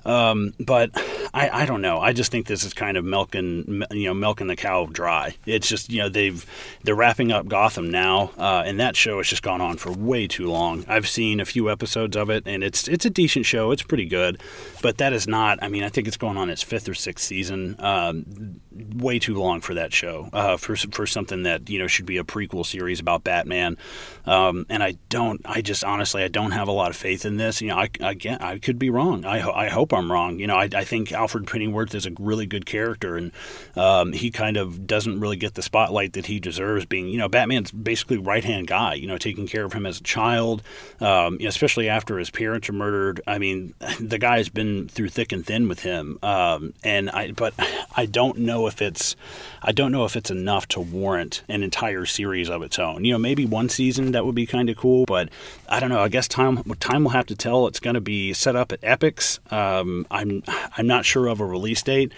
Um, 0.05 0.53
but 0.59 0.91
I, 1.33 1.49
I 1.63 1.65
don't 1.65 1.81
know. 1.81 1.99
I 1.99 2.13
just 2.13 2.31
think 2.31 2.47
this 2.47 2.63
is 2.63 2.73
kind 2.73 2.95
of 2.97 3.03
milking, 3.03 3.83
you 3.91 4.05
know, 4.05 4.13
milking 4.13 4.47
the 4.47 4.55
cow 4.55 4.85
dry. 4.85 5.35
It's 5.45 5.67
just, 5.67 5.89
you 5.89 5.99
know, 5.99 6.09
they've 6.09 6.45
they're 6.83 6.95
wrapping 6.95 7.31
up 7.31 7.47
Gotham 7.47 7.89
now, 7.89 8.31
uh, 8.37 8.63
and 8.65 8.79
that 8.79 8.95
show 8.95 9.17
has 9.17 9.27
just 9.27 9.43
gone 9.43 9.61
on 9.61 9.77
for 9.77 9.91
way 9.91 10.27
too 10.27 10.47
long. 10.47 10.85
I've 10.87 11.07
seen 11.07 11.39
a 11.39 11.45
few 11.45 11.69
episodes 11.69 12.15
of 12.15 12.29
it, 12.29 12.43
and 12.45 12.63
it's 12.63 12.87
it's 12.87 13.05
a 13.05 13.09
decent 13.09 13.45
show. 13.45 13.71
It's 13.71 13.81
pretty 13.81 14.05
good, 14.05 14.41
but 14.81 14.97
that 14.99 15.13
is 15.13 15.27
not. 15.27 15.59
I 15.61 15.67
mean, 15.67 15.83
I 15.83 15.89
think 15.89 16.07
it's 16.07 16.17
going 16.17 16.37
on 16.37 16.49
its 16.49 16.61
fifth 16.61 16.87
or 16.87 16.93
sixth 16.93 17.25
season. 17.25 17.75
Um, 17.79 18.61
way 18.95 19.19
too 19.19 19.35
long 19.35 19.61
for 19.61 19.73
that 19.73 19.93
show. 19.93 20.29
Uh, 20.31 20.57
for 20.57 20.75
for 20.75 21.07
something 21.07 21.43
that 21.43 21.69
you 21.69 21.79
know 21.79 21.87
should 21.87 22.05
be 22.05 22.17
a 22.17 22.23
prequel 22.23 22.65
series 22.65 22.99
about 22.99 23.23
Batman. 23.23 23.77
Um, 24.25 24.65
and 24.69 24.83
I 24.83 24.97
don't. 25.09 25.41
I 25.45 25.61
just 25.61 25.83
honestly, 25.83 26.23
I 26.23 26.27
don't 26.27 26.51
have 26.51 26.67
a 26.67 26.73
lot 26.73 26.91
of 26.91 26.95
faith 26.95 27.25
in 27.25 27.37
this. 27.37 27.61
You 27.61 27.69
know, 27.69 27.77
I 27.77 27.89
again, 27.99 28.37
I 28.41 28.59
could 28.59 28.77
be 28.77 28.89
wrong. 28.89 29.25
I 29.25 29.41
I 29.49 29.69
hope 29.69 29.93
I'm 29.95 30.11
wrong. 30.11 30.39
You 30.39 30.47
know, 30.47 30.55
I, 30.55 30.69
I 30.73 30.83
think 30.83 31.11
Alfred 31.11 31.47
Pennyworth 31.47 31.93
is 31.95 32.05
a 32.05 32.11
really 32.19 32.45
good 32.45 32.65
character, 32.65 33.17
and 33.17 33.31
um, 33.75 34.13
he 34.13 34.31
kind 34.31 34.57
of 34.57 34.87
doesn't 34.87 35.19
really 35.19 35.37
get 35.37 35.55
the 35.55 35.61
spotlight 35.61 36.13
that 36.13 36.25
he 36.27 36.39
deserves. 36.39 36.85
Being, 36.85 37.07
you 37.07 37.17
know, 37.17 37.27
Batman's 37.27 37.71
basically 37.71 38.17
right 38.17 38.43
hand 38.43 38.67
guy. 38.67 38.95
You 38.95 39.07
know, 39.07 39.17
taking 39.17 39.47
care 39.47 39.65
of 39.65 39.73
him 39.73 39.85
as 39.85 39.99
a 39.99 40.03
child, 40.03 40.63
um, 40.99 41.37
especially 41.41 41.89
after 41.89 42.17
his 42.17 42.29
parents 42.29 42.69
are 42.69 42.73
murdered. 42.73 43.21
I 43.27 43.37
mean, 43.37 43.73
the 43.99 44.17
guy's 44.17 44.49
been 44.49 44.87
through 44.87 45.09
thick 45.09 45.31
and 45.31 45.45
thin 45.45 45.67
with 45.67 45.81
him, 45.81 46.19
um, 46.23 46.73
and 46.83 47.09
I. 47.09 47.31
But 47.31 47.53
I 47.95 48.05
don't 48.05 48.39
know 48.39 48.67
if 48.67 48.81
it's. 48.81 49.15
I 49.61 49.71
don't 49.71 49.91
know 49.91 50.05
if 50.05 50.15
it's 50.15 50.29
enough 50.29 50.67
to 50.69 50.79
warrant 50.79 51.43
an 51.49 51.63
entire 51.63 52.05
series 52.05 52.49
of 52.49 52.61
its 52.61 52.77
own. 52.77 53.03
You 53.03 53.13
know, 53.13 53.17
maybe 53.17 53.45
one 53.45 53.69
season 53.69 54.11
that 54.11 54.25
would 54.25 54.35
be 54.35 54.45
kind 54.45 54.69
of 54.69 54.77
cool, 54.77 55.05
but 55.05 55.29
I 55.67 55.79
don't 55.79 55.89
know. 55.89 56.01
I 56.01 56.09
guess 56.09 56.27
time 56.27 56.63
time 56.79 57.03
will 57.03 57.11
have 57.11 57.25
to 57.27 57.35
tell. 57.35 57.67
It's 57.67 57.79
going 57.79 57.95
to 57.95 58.01
be 58.01 58.33
set 58.33 58.55
up 58.55 58.71
at 58.71 58.81
Epix. 58.81 59.39
Um, 59.85 60.07
I'm 60.11 60.43
I'm 60.77 60.87
not 60.87 61.05
sure 61.05 61.27
of 61.27 61.39
a 61.39 61.45
release 61.45 61.81
date, 61.81 62.11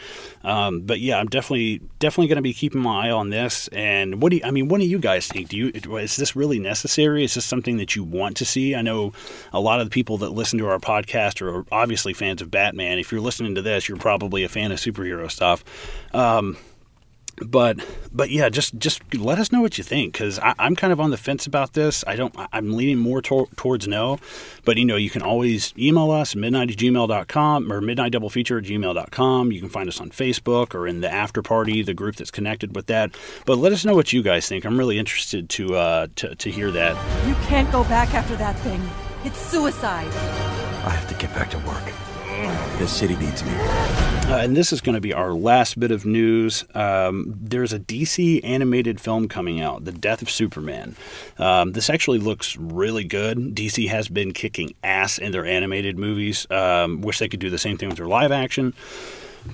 um, 0.44 0.82
but 0.82 1.00
yeah, 1.00 1.20
I'm 1.20 1.28
definitely 1.28 1.82
definitely 2.00 2.28
going 2.28 2.38
to 2.38 2.42
be 2.42 2.54
keeping 2.54 2.82
my 2.82 3.08
eye 3.08 3.12
on 3.12 3.30
this. 3.30 3.68
And 3.70 4.22
what 4.22 4.30
do 4.30 4.38
you, 4.38 4.42
I 4.44 4.52
mean? 4.52 4.68
What 4.68 4.80
do 4.80 4.86
you 4.86 5.00
guys 5.00 5.28
think? 5.28 5.50
Do 5.50 5.58
you 5.58 5.72
is 5.98 6.16
this 6.16 6.36
really 6.36 6.60
necessary? 6.60 7.24
Is 7.24 7.34
this 7.34 7.46
something 7.46 7.78
that 7.78 7.96
you 7.96 8.04
want 8.04 8.38
to 8.38 8.46
see? 8.46 8.76
I 8.76 8.82
know 8.82 9.14
a 9.54 9.60
lot 9.60 9.80
of 9.80 9.86
the 9.86 9.92
people 9.92 10.18
that 10.20 10.30
listen 10.30 10.60
to 10.60 10.68
our 10.68 10.80
podcast 10.80 11.42
are 11.42 11.66
obviously 11.72 12.14
fans 12.14 12.42
of 12.42 12.52
Batman. 12.52 13.00
If 13.00 13.12
you're 13.12 13.22
listening 13.22 13.56
to 13.56 13.62
this, 13.62 13.88
you're 13.88 13.98
probably 13.98 14.44
a 14.44 14.50
fan 14.50 14.72
of 14.72 14.80
superhero 14.80 15.30
stuff. 15.30 15.64
Um, 16.14 16.58
but 17.46 17.78
but 18.12 18.30
yeah, 18.32 18.50
just 18.50 18.78
just 18.78 19.02
let 19.14 19.38
us 19.38 19.52
know 19.52 19.62
what 19.62 19.78
you 19.78 19.84
think 19.84 20.14
because 20.14 20.40
I'm 20.42 20.76
kind 20.76 20.92
of 20.92 21.00
on 21.00 21.12
the 21.12 21.18
fence 21.18 21.46
about 21.46 21.74
this. 21.74 22.04
I 22.08 22.16
don't. 22.16 22.34
I'm 22.52 22.76
leaning 22.76 22.98
more 22.98 23.22
to- 23.24 23.48
towards 23.56 23.88
no, 23.88 24.20
but 24.66 24.78
you 24.78 24.86
know 24.86 24.96
you 24.96 25.10
can 25.10 25.22
always 25.22 25.74
email 25.78 26.10
us 26.12 26.36
midnight 26.36 26.72
at 26.72 26.78
gmail.com 26.78 27.72
or 27.72 27.82
midnight 27.82 28.12
double 28.12 28.30
feature 28.30 28.58
at 28.58 28.64
gmail.com. 28.64 29.52
You 29.52 29.60
can 29.60 29.70
find 29.70 29.88
us 29.88 30.02
on 30.02 30.10
Facebook 30.10 30.74
or 30.74 30.88
in 30.88 31.02
the 31.02 31.12
after 31.12 31.42
party, 31.42 31.84
the 31.84 31.94
group 31.94 32.16
that's 32.16 32.32
connected 32.32 32.76
with 32.76 32.88
that. 32.88 33.16
But 33.46 33.58
let 33.60 33.72
us 33.72 33.86
know 33.86 33.94
what 33.96 34.12
you 34.12 34.24
guys 34.24 34.48
think. 34.48 34.66
I'm 34.66 34.78
really 34.78 34.98
interested 34.98 35.50
to 35.50 35.76
uh, 35.76 36.08
to, 36.16 36.36
to 36.36 36.50
hear 36.50 36.72
that. 36.72 36.96
You 37.28 37.36
can't 37.46 37.72
go 37.72 37.84
back 37.84 38.14
after 38.14 38.36
that 38.38 38.58
thing. 38.60 38.82
It's 39.24 39.40
suicide. 39.40 40.08
I 40.86 40.90
have 40.90 41.08
to 41.10 41.16
get 41.16 41.34
back 41.36 41.52
to 41.52 41.58
work. 41.60 41.84
This 42.80 42.92
city 42.92 43.16
needs 43.16 43.44
me. 43.44 43.52
Uh, 44.28 44.40
and 44.40 44.58
this 44.58 44.74
is 44.74 44.82
going 44.82 44.94
to 44.94 45.00
be 45.00 45.14
our 45.14 45.32
last 45.32 45.80
bit 45.80 45.90
of 45.90 46.06
news. 46.06 46.66
Um, 46.76 47.34
there's 47.40 47.72
a 47.72 47.80
DC 47.80 48.42
animated 48.44 49.00
film 49.00 49.30
coming 49.30 49.62
out, 49.62 49.86
The 49.86 49.94
Death 49.94 50.22
of 50.22 50.30
Superman. 50.30 50.98
Um, 51.38 51.72
this 51.72 51.90
actually 51.90 52.20
looks 52.20 52.58
really 52.58 53.06
good. 53.06 53.56
DC 53.56 53.88
has 53.88 54.10
been 54.10 54.34
kicking 54.34 54.76
ass 54.84 55.18
in 55.18 55.32
their 55.32 55.46
animated 55.46 55.98
movies. 55.98 56.46
Um, 56.52 57.00
wish 57.00 57.20
they 57.20 57.30
could 57.30 57.40
do 57.40 57.50
the 57.50 57.58
same 57.58 57.78
thing 57.78 57.88
with 57.88 57.98
their 57.98 58.08
live 58.08 58.34
action. 58.34 58.74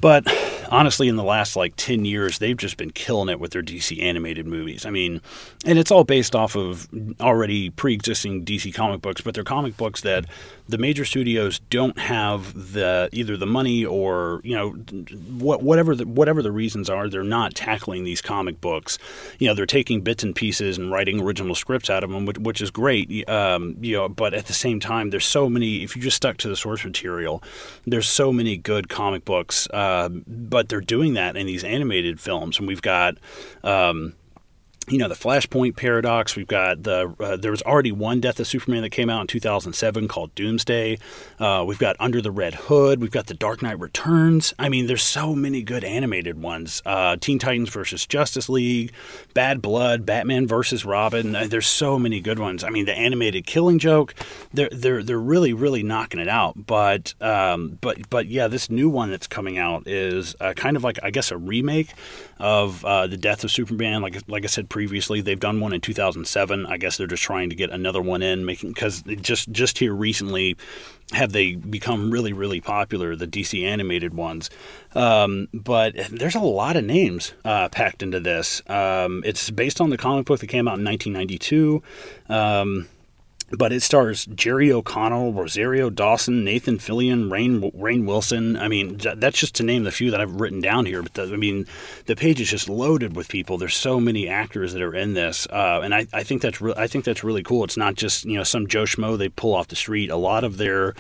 But 0.02 0.26
honestly, 0.70 1.08
in 1.08 1.16
the 1.16 1.24
last 1.24 1.56
like 1.56 1.76
10 1.76 2.06
years, 2.06 2.40
they've 2.40 2.58
just 2.58 2.78
been 2.78 2.92
killing 2.92 3.30
it 3.30 3.40
with 3.40 3.52
their 3.52 3.62
DC 3.62 4.02
animated 4.02 4.48
movies. 4.48 4.86
I 4.86 4.90
mean, 4.90 5.22
and 5.66 5.78
it's 5.80 5.92
all 5.92 6.04
based 6.04 6.36
off 6.36 6.56
of 6.56 6.88
already 7.22 7.70
pre 7.70 7.94
existing 7.94 8.46
DC 8.46 8.74
comic 8.74 9.02
books, 9.02 9.22
but 9.22 9.34
they're 9.34 9.44
comic 9.44 9.78
books 9.78 10.02
that 10.02 10.26
the 10.68 10.78
major 10.78 11.04
studios 11.04 11.60
don't 11.70 11.98
have 12.00 12.74
the 12.74 13.10
either 13.12 13.36
the 13.36 13.46
money 13.46 13.84
or 13.84 14.40
you 14.44 14.56
know 14.56 14.72
what, 15.38 15.62
whatever 15.62 15.96
the, 15.96 16.06
whatever 16.06 16.42
the 16.42 16.52
reasons 16.52 16.90
are 16.90 17.10
they're 17.10 17.24
not 17.24 17.54
tackling 17.54 18.04
these 18.04 18.22
comic 18.22 18.62
books 18.62 18.98
you 19.40 19.48
know 19.48 19.54
they're 19.54 19.66
taking 19.66 20.02
bits 20.02 20.24
and 20.24 20.36
pieces 20.36 20.78
and 20.78 20.92
writing 20.92 21.20
original 21.20 21.54
scripts 21.54 21.90
out 21.90 22.04
of 22.04 22.10
them 22.10 22.26
which, 22.26 22.38
which 22.38 22.62
is 22.62 22.72
great 22.72 23.28
um, 23.30 23.76
you 23.82 23.96
know 23.96 24.08
but 24.08 24.34
at 24.34 24.46
the 24.46 24.54
same 24.54 24.80
time 24.80 25.10
there's 25.10 25.26
so 25.26 25.50
many 25.50 25.84
if 25.84 25.96
you 25.96 26.02
just 26.02 26.18
stuck 26.18 26.38
to 26.38 26.48
the 26.48 26.56
source 26.56 26.86
material 26.86 27.44
there's 27.86 28.08
so 28.08 28.32
many 28.32 28.56
good 28.56 28.88
comic 28.88 29.26
books 29.26 29.68
uh, 29.74 29.78
but 30.28 30.70
they're 30.70 30.82
doing 30.82 31.14
that 31.14 31.36
in 31.36 31.48
these 31.48 31.64
animated 31.64 32.20
films. 32.20 32.60
And 32.60 32.68
we've 32.68 32.82
got 32.82 33.18
um, 33.64 34.14
you 34.88 34.98
know 34.98 35.08
the 35.08 35.16
Flashpoint 35.16 35.76
paradox. 35.76 36.36
We've 36.36 36.48
got 36.48 36.84
the 36.84 37.14
uh, 37.20 37.38
there 37.38 37.52
was 37.52 37.62
already 37.62 37.92
one 37.92 38.20
Death 38.20 38.40
of 38.40 38.48
Superman 38.48 38.82
that 38.82 38.90
came 38.90 39.10
out 39.10 39.22
in 39.22 39.28
2007 39.28 40.08
called 40.08 40.34
Doomsday. 40.36 40.98
Uh, 41.40 41.64
we've 41.66 41.80
got 41.80 41.96
Under 42.00 42.22
the 42.22 42.32
Red 42.32 42.56
Hood. 42.56 43.02
We've 43.02 43.12
got 43.12 43.28
The 43.28 43.34
Dark 43.34 43.62
Knight 43.62 43.80
Returns. 43.80 44.54
I 44.60 44.70
mean, 44.70 44.88
there's 44.88 45.04
so 45.04 45.36
many 45.36 45.62
good 45.64 45.84
animated 45.84 46.42
ones. 46.42 46.82
Uh, 46.86 47.16
Teen 47.18 47.40
Titans 47.40 47.70
versus 47.70 48.06
Justice 48.06 48.50
League, 48.50 48.92
Bad 49.34 49.62
Blood, 49.62 50.06
Batman 50.06 50.48
versus 50.48 50.86
Robin. 50.86 51.36
Uh, 51.36 51.48
there's 51.48 51.68
so 51.68 51.98
many 51.98 52.20
good 52.20 52.40
ones. 52.40 52.64
I 52.64 52.70
mean, 52.70 52.86
the 52.86 52.98
animated 52.98 53.46
Killing 53.46 53.80
Joke. 53.80 54.14
They're 54.54 54.70
they're 54.72 55.04
they're 55.04 55.20
really 55.20 55.54
really 55.54 55.84
knocking 55.84 56.20
it 56.20 56.28
out. 56.28 56.66
But 56.66 57.14
um, 57.22 57.78
but 57.82 58.10
but 58.10 58.28
yeah, 58.28 58.48
this 58.48 58.70
new 58.70 58.90
one 58.90 59.12
that's 59.12 59.28
coming 59.28 59.58
out 59.58 59.88
is 59.88 60.36
uh, 60.40 60.54
kind 60.54 60.76
of 60.76 60.84
like 60.84 61.00
I 61.04 61.12
guess 61.12 61.32
a 61.32 61.38
remake 61.38 61.94
of 62.40 62.84
uh, 62.86 63.08
the 63.08 63.18
Death 63.18 63.44
of 63.44 63.52
Superman. 63.52 64.02
Like 64.02 64.18
like 64.28 64.44
I 64.44 64.48
said 64.48 64.70
previously. 64.70 65.22
They've 65.22 65.40
done 65.40 65.60
one 65.60 65.74
in 65.74 65.82
2007. 65.82 66.66
I 66.66 66.78
guess 66.78 66.98
they're 66.98 67.08
just 67.08 67.24
trying 67.24 67.50
to 67.50 67.56
get 67.56 67.70
another 67.70 68.02
one 68.02 68.22
in, 68.22 68.46
making 68.46 68.70
because 68.70 69.04
just 69.22 69.52
just 69.52 69.78
here 69.80 69.94
recently 69.94 70.58
have 71.12 71.32
they 71.32 71.56
become 71.56 72.12
really 72.12 72.34
really 72.34 72.62
popular 72.62 73.16
the 73.16 73.28
DC 73.28 73.64
animated 73.64 74.14
ones. 74.14 74.50
Um, 74.96 75.48
but 75.54 75.96
there's 76.10 76.36
a 76.36 76.40
lot 76.40 76.76
of 76.76 76.84
names 76.84 77.34
uh, 77.46 77.70
packed 77.70 78.04
into 78.04 78.20
this. 78.20 78.62
Um, 78.68 79.24
it's 79.26 79.50
based 79.50 79.82
on 79.82 79.90
the 79.90 79.98
comic 79.98 80.26
book 80.26 80.40
that 80.40 80.48
came 80.48 80.68
out 80.68 80.80
in 80.80 80.86
1992. 80.86 81.84
Um, 82.30 82.88
but 83.58 83.72
it 83.72 83.82
stars 83.82 84.26
Jerry 84.26 84.72
O'Connell, 84.72 85.34
Rosario 85.34 85.90
Dawson, 85.90 86.44
Nathan 86.44 86.78
Fillion, 86.78 87.30
Rainn 87.30 87.74
Rainn 87.74 88.06
Wilson. 88.06 88.58
I 88.58 88.68
mean, 88.68 88.98
that's 88.98 89.40
just 89.40 89.56
to 89.56 89.64
name 89.64 89.84
the 89.84 89.92
few 89.92 90.12
that 90.12 90.22
I've 90.22 90.40
written 90.40 90.62
down 90.62 90.86
here. 90.86 91.02
But 91.02 91.14
the, 91.14 91.24
I 91.24 91.36
mean, 91.36 91.68
the 92.06 92.16
page 92.16 92.42
is 92.42 92.50
just 92.50 92.70
loaded 92.70 93.16
with 93.16 93.28
people. 93.28 93.58
There's 93.58 93.76
so 93.76 94.00
many 94.00 94.28
actors 94.28 94.74
that 94.74 94.82
are 94.82 94.96
in 94.96 95.14
this, 95.14 95.48
uh, 95.48 95.82
and 95.84 95.94
I, 95.94 96.08
I 96.14 96.24
think 96.24 96.42
that's 96.42 96.62
re- 96.62 96.74
I 96.76 96.88
think 96.88 97.06
that's 97.06 97.24
really 97.24 97.44
cool. 97.44 97.64
It's 97.64 97.78
not 97.78 97.96
just 97.96 98.26
you 98.26 98.38
know 98.38 98.44
some 98.44 98.68
Joe 98.68 98.84
schmo 98.84 99.18
they 99.18 99.30
pull 99.30 99.54
off 99.54 99.68
the 99.68 99.76
street. 99.76 100.10
A 100.10 100.18
lot 100.18 100.44
of 100.44 100.58
their 100.58 100.96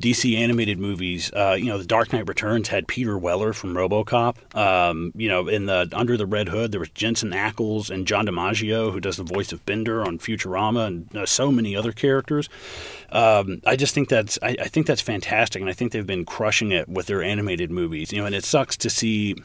DC 0.00 0.36
animated 0.36 0.78
movies. 0.78 1.32
Uh, 1.32 1.56
you 1.58 1.66
know, 1.66 1.78
The 1.78 1.84
Dark 1.84 2.12
Knight 2.12 2.28
Returns 2.28 2.68
had 2.68 2.88
Peter 2.88 3.16
Weller 3.16 3.52
from 3.52 3.74
RoboCop. 3.74 4.56
Um, 4.56 5.12
you 5.14 5.28
know, 5.28 5.46
in 5.48 5.66
the 5.66 5.88
Under 5.92 6.16
the 6.16 6.26
Red 6.26 6.48
Hood, 6.48 6.72
there 6.72 6.80
was 6.80 6.90
Jensen 6.90 7.30
Ackles 7.30 7.90
and 7.90 8.06
John 8.06 8.26
DiMaggio, 8.26 8.92
who 8.92 9.00
does 9.00 9.16
the 9.16 9.22
voice 9.22 9.52
of 9.52 9.64
Bender 9.64 10.02
on 10.02 10.18
Futurama, 10.18 10.86
and 10.86 11.16
uh, 11.16 11.26
so 11.26 11.52
many 11.52 11.76
other 11.76 11.92
characters. 11.92 12.48
Um, 13.10 13.62
I 13.64 13.76
just 13.76 13.94
think 13.94 14.08
that's 14.08 14.38
I, 14.42 14.56
I 14.60 14.68
think 14.68 14.86
that's 14.86 15.00
fantastic, 15.00 15.60
and 15.60 15.70
I 15.70 15.74
think 15.74 15.92
they've 15.92 16.06
been 16.06 16.24
crushing 16.24 16.72
it 16.72 16.88
with 16.88 17.06
their 17.06 17.22
animated 17.22 17.70
movies. 17.70 18.12
You 18.12 18.20
know, 18.20 18.26
and 18.26 18.34
it 18.34 18.44
sucks 18.44 18.76
to 18.78 18.90
see 18.90 19.36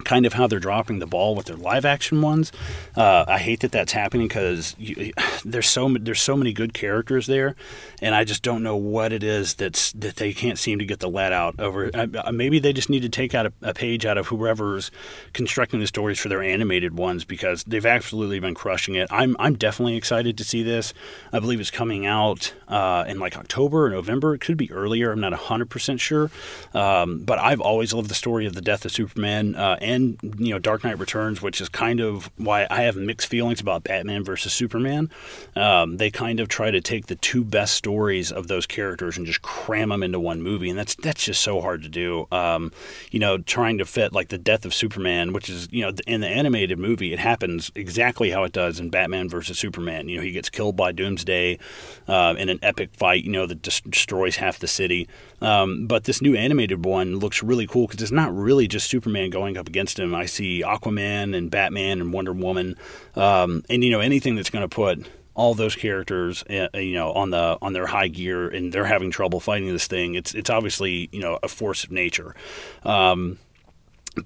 kind 0.00 0.26
of 0.26 0.34
how 0.34 0.46
they're 0.46 0.58
dropping 0.58 0.98
the 0.98 1.06
ball 1.06 1.34
with 1.34 1.46
their 1.46 1.56
live 1.56 1.84
action 1.84 2.22
ones. 2.22 2.52
Uh, 2.96 3.24
I 3.26 3.38
hate 3.38 3.60
that 3.60 3.72
that's 3.72 3.92
happening 3.92 4.28
because 4.28 4.76
there's 5.44 5.68
so 5.68 5.88
there's 6.00 6.20
so 6.20 6.36
many 6.36 6.52
good 6.52 6.74
characters 6.74 7.26
there, 7.26 7.56
and 8.00 8.14
I 8.14 8.24
just 8.24 8.42
don't 8.42 8.62
know 8.62 8.76
what 8.76 9.12
it 9.12 9.22
is 9.22 9.54
that's 9.54 9.92
that 9.92 10.16
they 10.16 10.32
can't 10.32 10.58
seem 10.58 10.78
to 10.78 10.84
get 10.84 11.00
the 11.00 11.08
let 11.08 11.32
out 11.32 11.58
over. 11.58 11.90
Uh, 11.94 12.32
maybe 12.32 12.58
they 12.58 12.72
just 12.72 12.90
need 12.90 13.02
to 13.02 13.08
take 13.08 13.34
out 13.34 13.46
a, 13.46 13.52
a, 13.62 13.74
page 13.74 14.04
out 14.04 14.18
of 14.18 14.28
whoever's 14.28 14.90
constructing 15.32 15.80
the 15.80 15.86
stories 15.86 16.18
for 16.18 16.28
their 16.28 16.42
animated 16.42 16.96
ones 16.96 17.24
because 17.24 17.64
they've 17.64 17.86
absolutely 17.86 18.40
been 18.40 18.54
crushing 18.54 18.94
it. 18.94 19.08
I'm 19.10 19.36
I'm 19.38 19.54
definitely 19.54 19.96
excited 19.96 20.36
to 20.38 20.44
see 20.44 20.62
this. 20.62 20.92
I 21.32 21.40
believe 21.40 21.60
it's 21.60 21.70
coming 21.70 22.06
out 22.06 22.54
uh, 22.68 23.04
in 23.06 23.18
like 23.18 23.36
October 23.36 23.86
or 23.86 23.90
November. 23.90 24.34
It 24.34 24.40
could 24.40 24.56
be 24.56 24.70
earlier. 24.70 25.12
I'm 25.12 25.20
not 25.20 25.32
hundred 25.32 25.70
percent 25.70 26.00
sure, 26.00 26.30
um, 26.74 27.20
but 27.20 27.38
I've 27.38 27.60
always 27.60 27.92
loved 27.92 28.10
the 28.10 28.14
story 28.14 28.46
of 28.46 28.54
the 28.54 28.60
death 28.60 28.84
of 28.84 28.92
Superman 28.92 29.54
uh, 29.54 29.76
and 29.90 30.18
you 30.38 30.52
know 30.52 30.58
Dark 30.58 30.84
Knight 30.84 30.98
Returns, 30.98 31.42
which 31.42 31.60
is 31.60 31.68
kind 31.68 32.00
of 32.00 32.30
why 32.36 32.66
I 32.70 32.82
have 32.82 32.96
mixed 32.96 33.26
feelings 33.26 33.60
about 33.60 33.84
Batman 33.84 34.24
versus 34.24 34.52
Superman. 34.52 35.10
Um, 35.56 35.96
they 35.96 36.10
kind 36.10 36.38
of 36.40 36.48
try 36.48 36.70
to 36.70 36.80
take 36.80 37.06
the 37.06 37.16
two 37.16 37.44
best 37.44 37.74
stories 37.74 38.30
of 38.30 38.46
those 38.46 38.66
characters 38.66 39.16
and 39.16 39.26
just 39.26 39.42
cram 39.42 39.88
them 39.88 40.02
into 40.02 40.20
one 40.20 40.42
movie, 40.42 40.70
and 40.70 40.78
that's 40.78 40.94
that's 40.94 41.24
just 41.24 41.42
so 41.42 41.60
hard 41.60 41.82
to 41.82 41.88
do. 41.88 42.26
Um, 42.30 42.72
you 43.10 43.18
know, 43.18 43.38
trying 43.38 43.78
to 43.78 43.84
fit 43.84 44.12
like 44.12 44.28
the 44.28 44.38
death 44.38 44.64
of 44.64 44.72
Superman, 44.72 45.32
which 45.32 45.48
is 45.48 45.68
you 45.70 45.82
know 45.82 45.92
in 46.06 46.20
the 46.20 46.28
animated 46.28 46.78
movie, 46.78 47.12
it 47.12 47.18
happens 47.18 47.72
exactly 47.74 48.30
how 48.30 48.44
it 48.44 48.52
does 48.52 48.78
in 48.78 48.90
Batman 48.90 49.28
versus 49.28 49.58
Superman. 49.58 50.08
You 50.08 50.18
know, 50.18 50.22
he 50.22 50.30
gets 50.30 50.50
killed 50.50 50.76
by 50.76 50.92
Doomsday 50.92 51.58
uh, 52.06 52.34
in 52.38 52.48
an 52.48 52.60
epic 52.62 52.90
fight. 52.94 53.24
You 53.24 53.32
know, 53.32 53.46
that 53.46 53.62
destroys 53.62 54.36
half 54.36 54.58
the 54.58 54.68
city. 54.68 55.08
Um, 55.40 55.86
but 55.86 56.04
this 56.04 56.20
new 56.22 56.36
animated 56.36 56.84
one 56.84 57.18
looks 57.18 57.42
really 57.42 57.66
cool 57.66 57.86
because 57.86 58.02
it's 58.02 58.12
not 58.12 58.34
really 58.36 58.68
just 58.68 58.88
Superman 58.88 59.30
going 59.30 59.56
up 59.56 59.66
against 59.66 59.79
him. 59.88 60.14
I 60.14 60.26
see 60.26 60.62
Aquaman 60.62 61.36
and 61.36 61.50
Batman 61.50 62.00
and 62.00 62.12
Wonder 62.12 62.32
Woman, 62.32 62.76
um, 63.14 63.64
and 63.68 63.82
you 63.82 63.90
know 63.90 64.00
anything 64.00 64.36
that's 64.36 64.50
going 64.50 64.68
to 64.68 64.74
put 64.74 65.06
all 65.34 65.54
those 65.54 65.74
characters, 65.74 66.42
uh, 66.50 66.68
you 66.74 66.94
know, 66.94 67.12
on 67.12 67.30
the 67.30 67.56
on 67.62 67.72
their 67.72 67.86
high 67.86 68.08
gear, 68.08 68.48
and 68.48 68.72
they're 68.72 68.84
having 68.84 69.10
trouble 69.10 69.40
fighting 69.40 69.68
this 69.68 69.86
thing. 69.86 70.14
It's 70.14 70.34
it's 70.34 70.50
obviously 70.50 71.08
you 71.12 71.20
know 71.20 71.38
a 71.42 71.48
force 71.48 71.84
of 71.84 71.90
nature. 71.90 72.34
Um, 72.82 73.38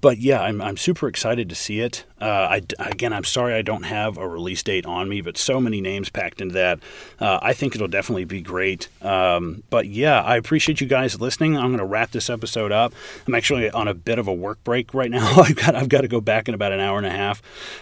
but 0.01 0.17
yeah, 0.17 0.41
I'm, 0.41 0.61
I'm 0.61 0.77
super 0.77 1.07
excited 1.07 1.47
to 1.49 1.55
see 1.55 1.79
it. 1.79 2.05
Uh, 2.19 2.25
I, 2.25 2.61
again, 2.79 3.13
I'm 3.13 3.23
sorry 3.23 3.53
I 3.53 3.61
don't 3.61 3.83
have 3.83 4.17
a 4.17 4.27
release 4.27 4.63
date 4.63 4.85
on 4.85 5.07
me, 5.09 5.21
but 5.21 5.37
so 5.37 5.59
many 5.59 5.79
names 5.79 6.09
packed 6.09 6.41
into 6.41 6.53
that. 6.53 6.79
Uh, 7.19 7.39
I 7.41 7.53
think 7.53 7.75
it'll 7.75 7.87
definitely 7.87 8.25
be 8.25 8.41
great. 8.41 8.87
Um, 9.01 9.63
but 9.69 9.85
yeah, 9.85 10.23
I 10.23 10.37
appreciate 10.37 10.81
you 10.81 10.87
guys 10.87 11.19
listening. 11.21 11.55
I'm 11.55 11.67
going 11.67 11.79
to 11.79 11.85
wrap 11.85 12.11
this 12.11 12.29
episode 12.29 12.71
up. 12.71 12.93
I'm 13.27 13.35
actually 13.35 13.69
on 13.69 13.87
a 13.87 13.93
bit 13.93 14.17
of 14.17 14.27
a 14.27 14.33
work 14.33 14.63
break 14.63 14.93
right 14.93 15.11
now. 15.11 15.33
I've 15.37 15.55
got 15.55 15.75
I've 15.75 15.89
got 15.89 16.01
to 16.01 16.07
go 16.07 16.21
back 16.21 16.47
in 16.47 16.55
about 16.55 16.71
an 16.71 16.79
hour 16.79 16.97
and 16.97 17.05
a 17.05 17.11
half. 17.11 17.41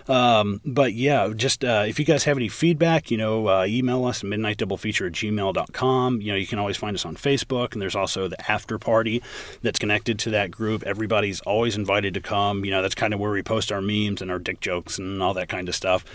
Um, 0.10 0.60
but 0.66 0.94
yeah, 0.94 1.32
just 1.34 1.64
uh, 1.64 1.86
if 1.88 2.00
you 2.00 2.06
guys 2.06 2.26
have 2.26 2.36
any 2.36 2.50
feedback, 2.50 3.12
you 3.12 3.18
know, 3.18 3.48
uh, 3.48 3.66
email 3.66 4.04
us 4.06 4.24
at 4.24 4.30
midnightdoublefeature 4.30 5.08
at 5.08 5.14
gmail.com. 5.14 6.22
You 6.22 6.32
know, 6.32 6.38
you 6.38 6.48
can 6.48 6.60
always 6.60 6.76
find 6.76 6.96
us 6.96 7.06
on 7.06 7.16
Facebook, 7.16 7.74
and 7.74 7.82
there's 7.82 7.96
also 7.96 8.28
the 8.28 8.52
after 8.52 8.78
party 8.78 9.22
that's 9.62 9.80
connected 9.80 10.20
to 10.20 10.32
that 10.32 10.52
group. 10.52 10.84
Everybody's 10.84 11.40
always 11.42 11.76
invited 11.76 11.93
to 12.02 12.22
come. 12.22 12.66
You 12.66 12.72
know, 12.72 12.82
that's 12.82 12.96
kind 12.96 13.14
of 13.14 13.20
where 13.20 13.32
we 13.32 13.44
post 13.44 13.72
our 13.72 13.82
memes 13.82 14.22
and 14.22 14.32
our 14.32 14.40
dick 14.40 14.60
jokes 14.60 14.98
and 14.98 15.22
all 15.22 15.34
that 15.34 15.50
kind 15.50 15.70
of 15.70 15.76
stuff. 15.76 16.06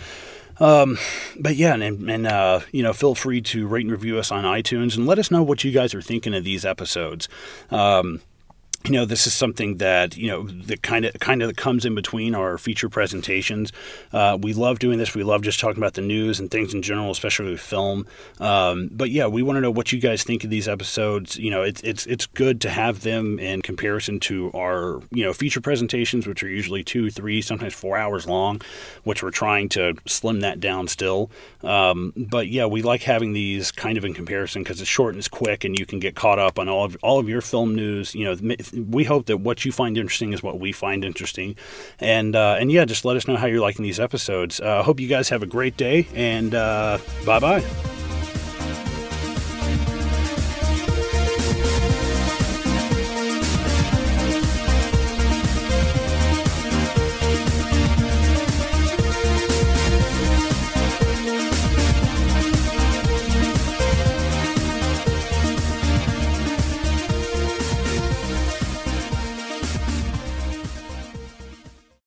Um, 0.59 0.97
but 1.39 1.55
yeah, 1.55 1.73
and, 1.75 2.09
and 2.09 2.27
uh, 2.27 2.59
you 2.71 2.83
know, 2.83 2.93
feel 2.93 3.15
free 3.15 3.41
to 3.41 3.65
rate 3.67 3.85
and 3.85 3.91
review 3.91 4.17
us 4.17 4.31
on 4.31 4.43
iTunes 4.43 4.97
and 4.97 5.05
let 5.07 5.17
us 5.19 5.31
know 5.31 5.41
what 5.41 5.63
you 5.63 5.71
guys 5.71 5.93
are 5.93 6.01
thinking 6.01 6.33
of 6.33 6.43
these 6.43 6.65
episodes. 6.65 7.29
Um, 7.71 8.21
you 8.85 8.91
know 8.91 9.05
this 9.05 9.27
is 9.27 9.33
something 9.33 9.77
that 9.77 10.15
you 10.15 10.27
know 10.27 10.43
that 10.43 10.81
kind 10.81 11.03
of 11.03 11.13
kind 11.19 11.43
of 11.43 11.55
comes 11.57 11.83
in 11.83 11.95
between 11.95 12.33
our 12.33 12.57
feature 12.57 12.87
presentations. 12.87 13.73
Uh, 14.13 14.37
we 14.41 14.53
love 14.53 14.79
doing 14.79 14.97
this. 14.97 15.13
We 15.13 15.23
love 15.23 15.41
just 15.41 15.59
talking 15.59 15.77
about 15.77 15.95
the 15.95 16.01
news 16.01 16.39
and 16.39 16.49
things 16.49 16.73
in 16.73 16.81
general 16.81 17.11
especially 17.11 17.51
with 17.51 17.59
film. 17.59 18.07
Um, 18.39 18.89
but 18.91 19.09
yeah 19.09 19.27
we 19.27 19.43
want 19.43 19.57
to 19.57 19.61
know 19.61 19.71
what 19.71 19.91
you 19.91 19.99
guys 19.99 20.23
think 20.23 20.43
of 20.45 20.49
these 20.49 20.67
episodes. 20.67 21.37
You 21.37 21.51
know 21.51 21.61
it's 21.61 21.81
it's 21.81 22.05
it's 22.05 22.25
good 22.25 22.61
to 22.61 22.69
have 22.69 23.01
them 23.01 23.37
in 23.37 23.61
comparison 23.61 24.19
to 24.21 24.49
our 24.55 25.01
you 25.11 25.25
know 25.25 25.33
feature 25.33 25.61
presentations 25.61 26.25
which 26.25 26.41
are 26.41 26.49
usually 26.49 26.83
two 26.83 27.09
three 27.09 27.41
sometimes 27.41 27.73
four 27.73 27.97
hours 27.97 28.27
long 28.27 28.61
which 29.03 29.21
we're 29.21 29.31
trying 29.31 29.67
to 29.69 29.95
slim 30.05 30.39
that 30.39 30.61
down 30.61 30.87
still. 30.87 31.29
Um, 31.63 32.13
but 32.15 32.47
yeah 32.47 32.65
we 32.65 32.81
like 32.81 33.03
having 33.03 33.33
these 33.33 33.71
kind 33.71 33.97
of 33.97 34.05
in 34.05 34.13
comparison 34.13 34.63
because 34.63 34.79
it's 34.79 34.89
short 34.89 35.15
and 35.15 35.19
it's 35.19 35.27
quick 35.27 35.65
and 35.65 35.77
you 35.77 35.85
can 35.85 35.99
get 35.99 36.15
caught 36.15 36.39
up 36.39 36.57
on 36.57 36.69
all 36.69 36.85
of 36.85 36.97
all 37.01 37.19
of 37.19 37.27
your 37.27 37.41
film 37.41 37.75
news 37.75 38.15
you 38.15 38.23
know 38.23 38.35
we 38.73 39.03
hope 39.03 39.25
that 39.27 39.37
what 39.37 39.65
you 39.65 39.71
find 39.71 39.97
interesting 39.97 40.33
is 40.33 40.43
what 40.43 40.59
we 40.59 40.71
find 40.71 41.03
interesting. 41.03 41.55
And 41.99 42.35
uh, 42.35 42.57
and 42.59 42.71
yeah, 42.71 42.85
just 42.85 43.05
let 43.05 43.17
us 43.17 43.27
know 43.27 43.37
how 43.37 43.47
you're 43.47 43.61
liking 43.61 43.83
these 43.83 43.99
episodes. 43.99 44.59
I 44.61 44.79
uh, 44.79 44.83
hope 44.83 44.99
you 44.99 45.07
guys 45.07 45.29
have 45.29 45.43
a 45.43 45.47
great 45.47 45.77
day, 45.77 46.07
and 46.13 46.53
uh, 46.53 46.99
bye 47.25 47.39
bye. 47.39 47.98